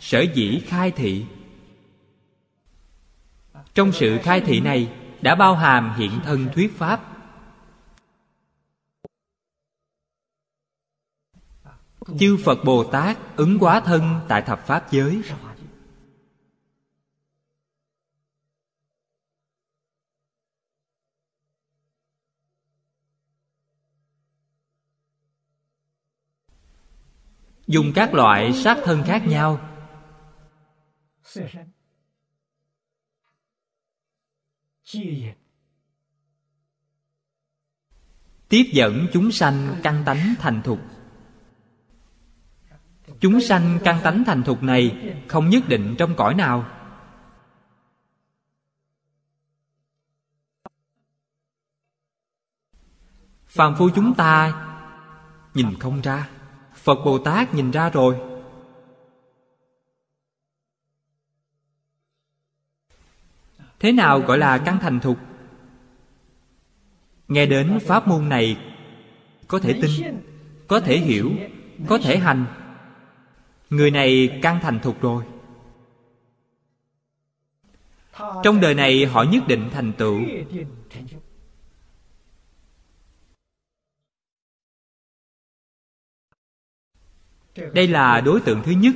[0.00, 1.24] sở dĩ khai thị.
[3.74, 7.13] Trong sự khai thị này đã bao hàm hiện thân thuyết pháp.
[12.18, 15.22] Chư phật bồ tát ứng quá thân tại thập pháp giới.
[27.66, 29.70] Dùng các loại sát thân khác nhau.
[38.48, 40.93] Tiếp dẫn chúng sanh căn tánh thành thục
[43.24, 46.66] chúng sanh căn tánh thành thục này không nhất định trong cõi nào.
[53.46, 54.52] Phàm phu chúng ta
[55.54, 56.28] nhìn không ra,
[56.74, 58.20] phật bồ tát nhìn ra rồi.
[63.78, 65.18] Thế nào gọi là căn thành thục?
[67.28, 68.58] Nghe đến pháp môn này,
[69.48, 70.20] có thể tin,
[70.68, 71.32] có thể hiểu,
[71.88, 72.63] có thể hành
[73.76, 75.24] người này căn thành thục rồi.
[78.42, 80.20] Trong đời này họ nhất định thành tựu.
[87.72, 88.94] Đây là đối tượng thứ nhất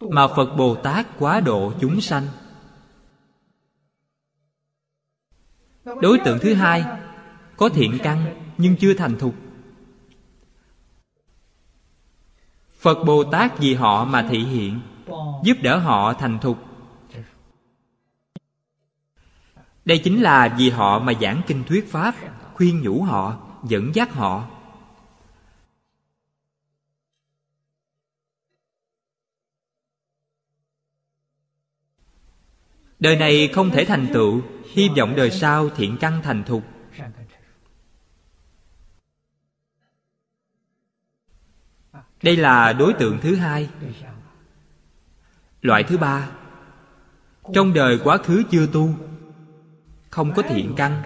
[0.00, 2.28] mà phật bồ tát quá độ chúng sanh.
[5.84, 6.84] Đối tượng thứ hai
[7.56, 9.49] có thiện căn nhưng chưa thành thục.
[12.80, 14.80] Phật bồ tát vì họ mà thị hiện,
[15.44, 16.58] giúp đỡ họ thành thục.
[19.84, 22.14] Đây chính là vì họ mà giảng kinh thuyết pháp,
[22.54, 24.46] khuyên nhủ họ, dẫn dắt họ.
[32.98, 34.42] Đời này không thể thành tựu,
[34.72, 36.79] hy vọng đời sau thiện căn thành thục.
[42.22, 43.68] Đây là đối tượng thứ hai.
[45.62, 46.28] Loại thứ ba.
[47.54, 48.94] Trong đời quá khứ chưa tu,
[50.10, 51.02] không có thiện căn.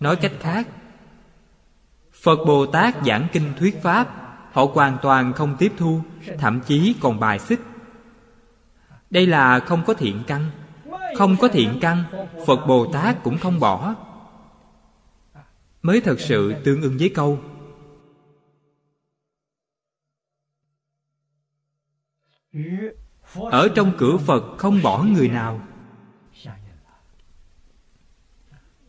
[0.00, 0.68] Nói cách khác,
[2.12, 4.08] phật bồ tát giảng kinh thuyết pháp,
[4.52, 6.02] họ hoàn toàn không tiếp thu,
[6.38, 7.60] thậm chí còn bài xích.
[9.10, 10.50] Đây là không có thiện căn.
[11.18, 12.04] Không có thiện căn,
[12.46, 13.94] phật bồ tát cũng không bỏ.
[15.82, 17.38] Mới thật sự tương ưng với câu
[23.50, 25.60] ở trong cửa phật không bỏ người nào.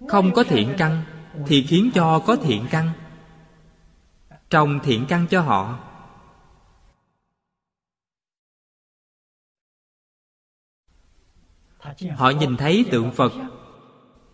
[0.07, 1.03] Không có thiện căn
[1.47, 2.91] thì khiến cho có thiện căn.
[4.49, 5.79] Trồng thiện căn cho họ
[12.15, 13.33] họ nhìn thấy tượng phật,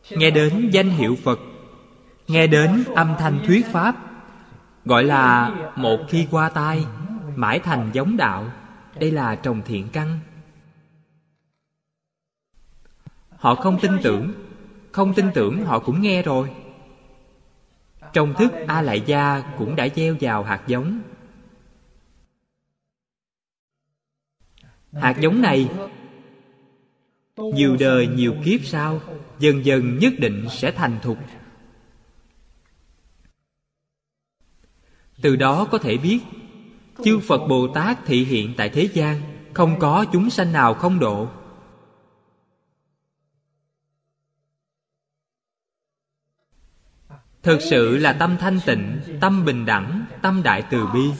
[0.09, 1.39] nghe đến danh hiệu phật,
[2.27, 3.95] nghe đến âm thanh thuyết pháp,
[4.85, 6.85] gọi là một khi qua tai,
[7.35, 8.51] mãi thành giống đạo
[8.99, 10.19] đây là trồng thiện căn.
[13.29, 14.33] Họ không tin tưởng.
[14.91, 16.51] Không tin tưởng, họ cũng nghe rồi.
[18.13, 21.01] Trong thức a lại gia cũng đã gieo vào hạt giống.
[24.93, 25.69] Hạt giống này,
[27.37, 29.01] nhiều đời, nhiều kiếp sau,
[29.39, 31.17] dần dần nhất định sẽ thành thục.
[35.21, 36.19] Từ đó có thể biết
[37.03, 39.21] chư phật bồ tát thị hiện tại thế gian,
[39.53, 41.29] không có chúng sanh nào không độ.
[47.43, 51.11] Thực sự là tâm thanh tịnh, tâm bình đẳng, tâm đại từ bi.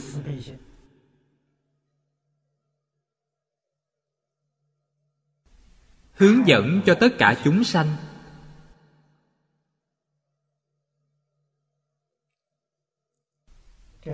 [6.12, 7.88] Hướng dẫn cho tất cả chúng sanh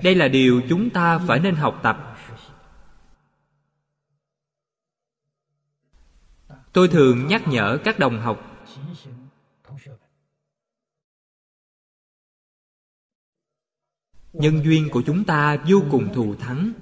[0.04, 2.18] đây là điều chúng ta phải nên học tập.
[6.74, 8.50] Tôi thường nhắc nhở các đồng học.
[14.34, 16.74] Nhân duyên của chúng ta vô cùng thù thắng.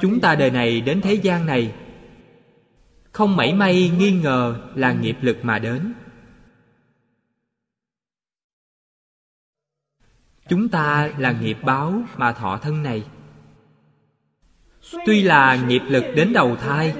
[0.00, 1.74] Chúng ta đời này đến thế gian này.
[3.12, 5.94] Không mảy may nghi ngờ là nghiệp lực mà đến.
[10.48, 13.06] Chúng ta là nghiệp báo mà thọ thân này.
[15.06, 16.94] Tuy là nghiệp lực đến đầu thai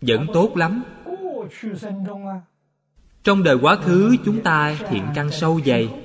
[0.00, 0.82] vẫn tốt lắm.
[3.22, 6.00] Trong đời quá khứ chúng ta thiện căn sâu dày.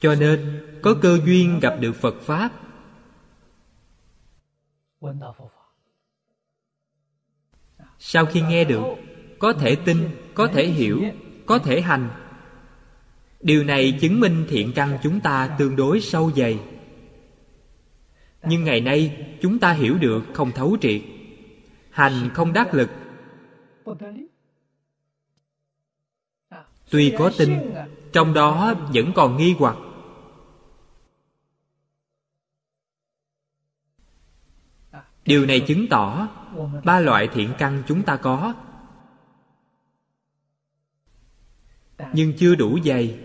[0.00, 2.52] Cho nên có cơ duyên gặp được phật pháp
[8.02, 8.82] sau khi nghe được,
[9.38, 11.04] có thể tin, có thể hiểu,
[11.46, 12.10] có thể hành.
[13.40, 16.58] Điều này chứng minh thiện căn chúng ta tương đối sâu dày.
[18.42, 21.02] Nhưng ngày nay, chúng ta hiểu được không thấu triệt.
[21.90, 22.90] Hành không đắc lực.
[26.90, 27.50] Tuy có tin,
[28.12, 29.76] trong đó vẫn còn nghi hoặc.
[35.24, 36.28] Điều này chứng tỏ
[36.84, 38.54] ba loại thiện căn chúng ta có.
[42.12, 43.18] Nhưng chưa đủ dày.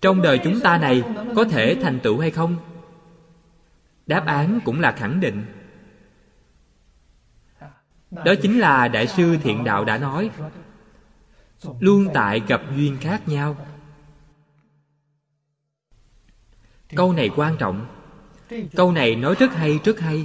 [0.00, 1.02] Trong đời chúng ta này,
[1.36, 2.56] có thể thành tựu hay không?
[4.06, 5.44] Đáp án cũng là khẳng định.
[8.10, 10.30] Đó chính là đại sư thiện đạo đã nói,
[11.80, 13.56] luôn tại gặp duyên khác nhau.
[16.94, 17.86] Câu này quan trọng.
[18.74, 20.24] Câu này nói rất hay rất hay.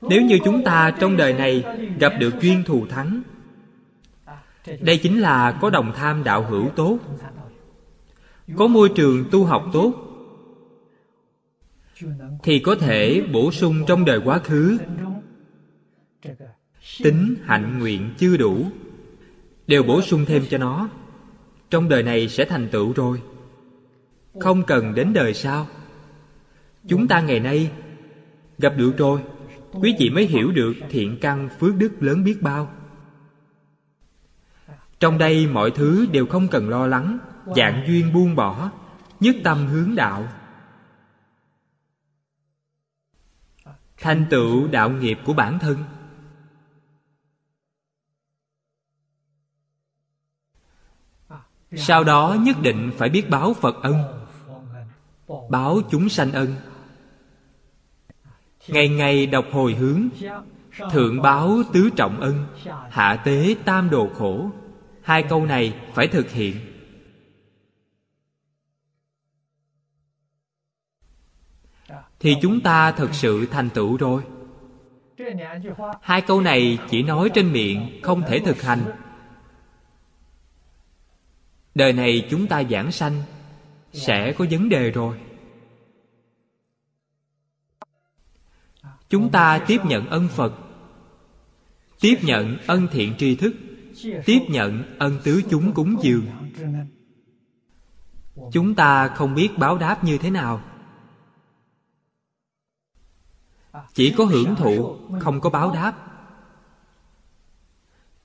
[0.00, 1.64] Nếu như chúng ta trong đời này
[1.98, 3.22] gặp được duyên thù thắng,
[4.80, 6.98] đây chính là có đồng tham đạo hữu tốt,
[8.56, 9.94] có môi trường tu học tốt,
[12.42, 14.78] thì có thể bổ sung trong đời quá khứ.
[17.02, 18.66] Tính, hạnh, nguyện chưa đủ,
[19.66, 20.88] đều bổ sung thêm cho nó.
[21.70, 23.22] Trong đời này sẽ thành tựu rồi
[24.40, 25.66] không cần đến đời sau.
[26.88, 27.70] Chúng ta ngày nay
[28.58, 29.22] gặp được rồi.
[29.72, 32.72] Quý vị mới hiểu được thiện căn phước đức lớn biết bao.
[35.00, 37.18] Trong đây mọi thứ đều không cần lo lắng,
[37.56, 38.70] dạng duyên buông bỏ,
[39.20, 40.28] nhất tâm hướng đạo.
[43.98, 45.84] Thành tựu đạo nghiệp của bản thân.
[51.76, 54.19] Sau đó nhất định phải biết báo phật ân
[55.50, 56.54] báo chúng sanh ân.
[58.68, 60.08] Ngày ngày đọc hồi hướng,
[60.90, 62.46] thượng báo tứ trọng ân,
[62.90, 64.50] hạ tế tam đồ khổ.
[65.02, 66.56] Hai câu này phải thực hiện.
[72.20, 74.22] Thì chúng ta thực sự thành tựu rồi.
[76.00, 78.84] Hai câu này chỉ nói trên miệng, không thể thực hành.
[81.74, 83.22] Đời này chúng ta giảng sanh
[83.92, 85.20] sẽ có vấn đề rồi.
[89.08, 90.52] Chúng ta tiếp nhận ân phật,
[92.00, 93.54] tiếp nhận ân thiện tri thức,
[94.26, 96.26] tiếp nhận ân tứ chúng cúng dường.
[98.52, 100.62] Chúng ta không biết báo đáp như thế nào.
[103.94, 106.06] Chỉ có hưởng thụ, không có báo đáp.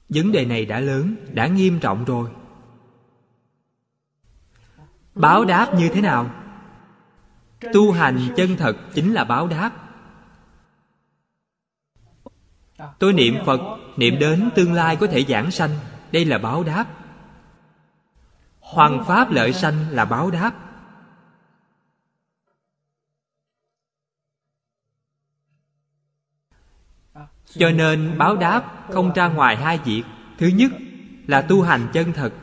[0.10, 2.30] Vấn đề này đã lớn, đã nghiêm trọng rồi
[5.16, 6.30] báo đáp như thế nào?
[7.74, 9.72] Tu hành chân thật chính là báo đáp.
[13.00, 13.60] Tôi niệm phật,
[13.98, 15.70] niệm đến tương lai có thể giảng sanh,
[16.12, 16.86] đây là báo đáp.
[18.60, 20.52] Hoàng pháp lợi sanh là báo đáp.
[27.48, 30.04] Cho nên báo đáp không ra ngoài hai việc.
[30.38, 30.72] Thứ nhất
[31.28, 32.34] là tu hành chân thật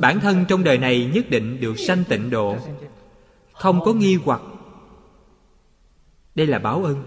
[0.00, 2.56] bản thân trong đời này nhất định được sanh tịnh độ.
[3.52, 4.40] Không có nghi hoặc.
[6.34, 7.04] Đây là báo ân.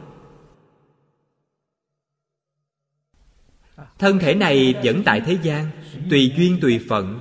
[4.00, 5.70] Thân thể này vẫn tại thế gian,
[6.10, 7.20] tùy duyên tùy phận.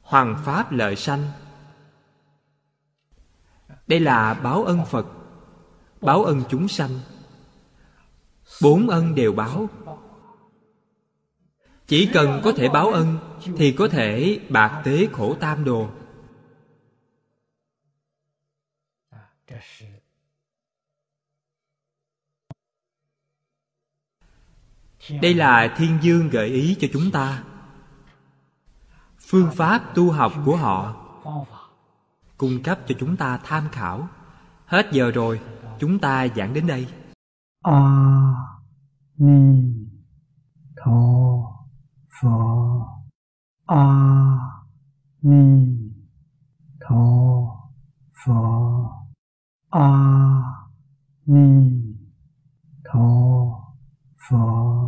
[0.00, 1.30] Hoàng pháp lợi sanh.
[3.86, 5.06] Đây là báo ân phật.
[6.00, 7.00] Báo ân chúng sanh.
[8.62, 9.68] Bốn ân đều báo
[11.88, 13.18] chỉ cần có thể báo ân,
[13.56, 15.90] thì có thể bạc tế khổ tam đồ.
[25.22, 27.44] Đây là thiên dương gợi ý cho chúng ta.
[29.18, 31.04] Phương pháp tu học của họ
[32.36, 34.08] cung cấp cho chúng ta tham khảo.
[34.66, 35.40] Hết giờ rồi,
[35.78, 36.86] chúng ta giảng đến đây.
[37.62, 37.80] A
[39.16, 39.62] ni
[40.76, 41.57] tho
[42.20, 43.04] 佛
[43.66, 44.66] 阿
[45.20, 45.92] 弥
[46.80, 47.70] 陀
[48.12, 49.06] 佛。
[49.68, 50.66] 阿
[51.22, 51.96] 弥
[52.82, 53.76] 陀
[54.16, 54.78] 佛。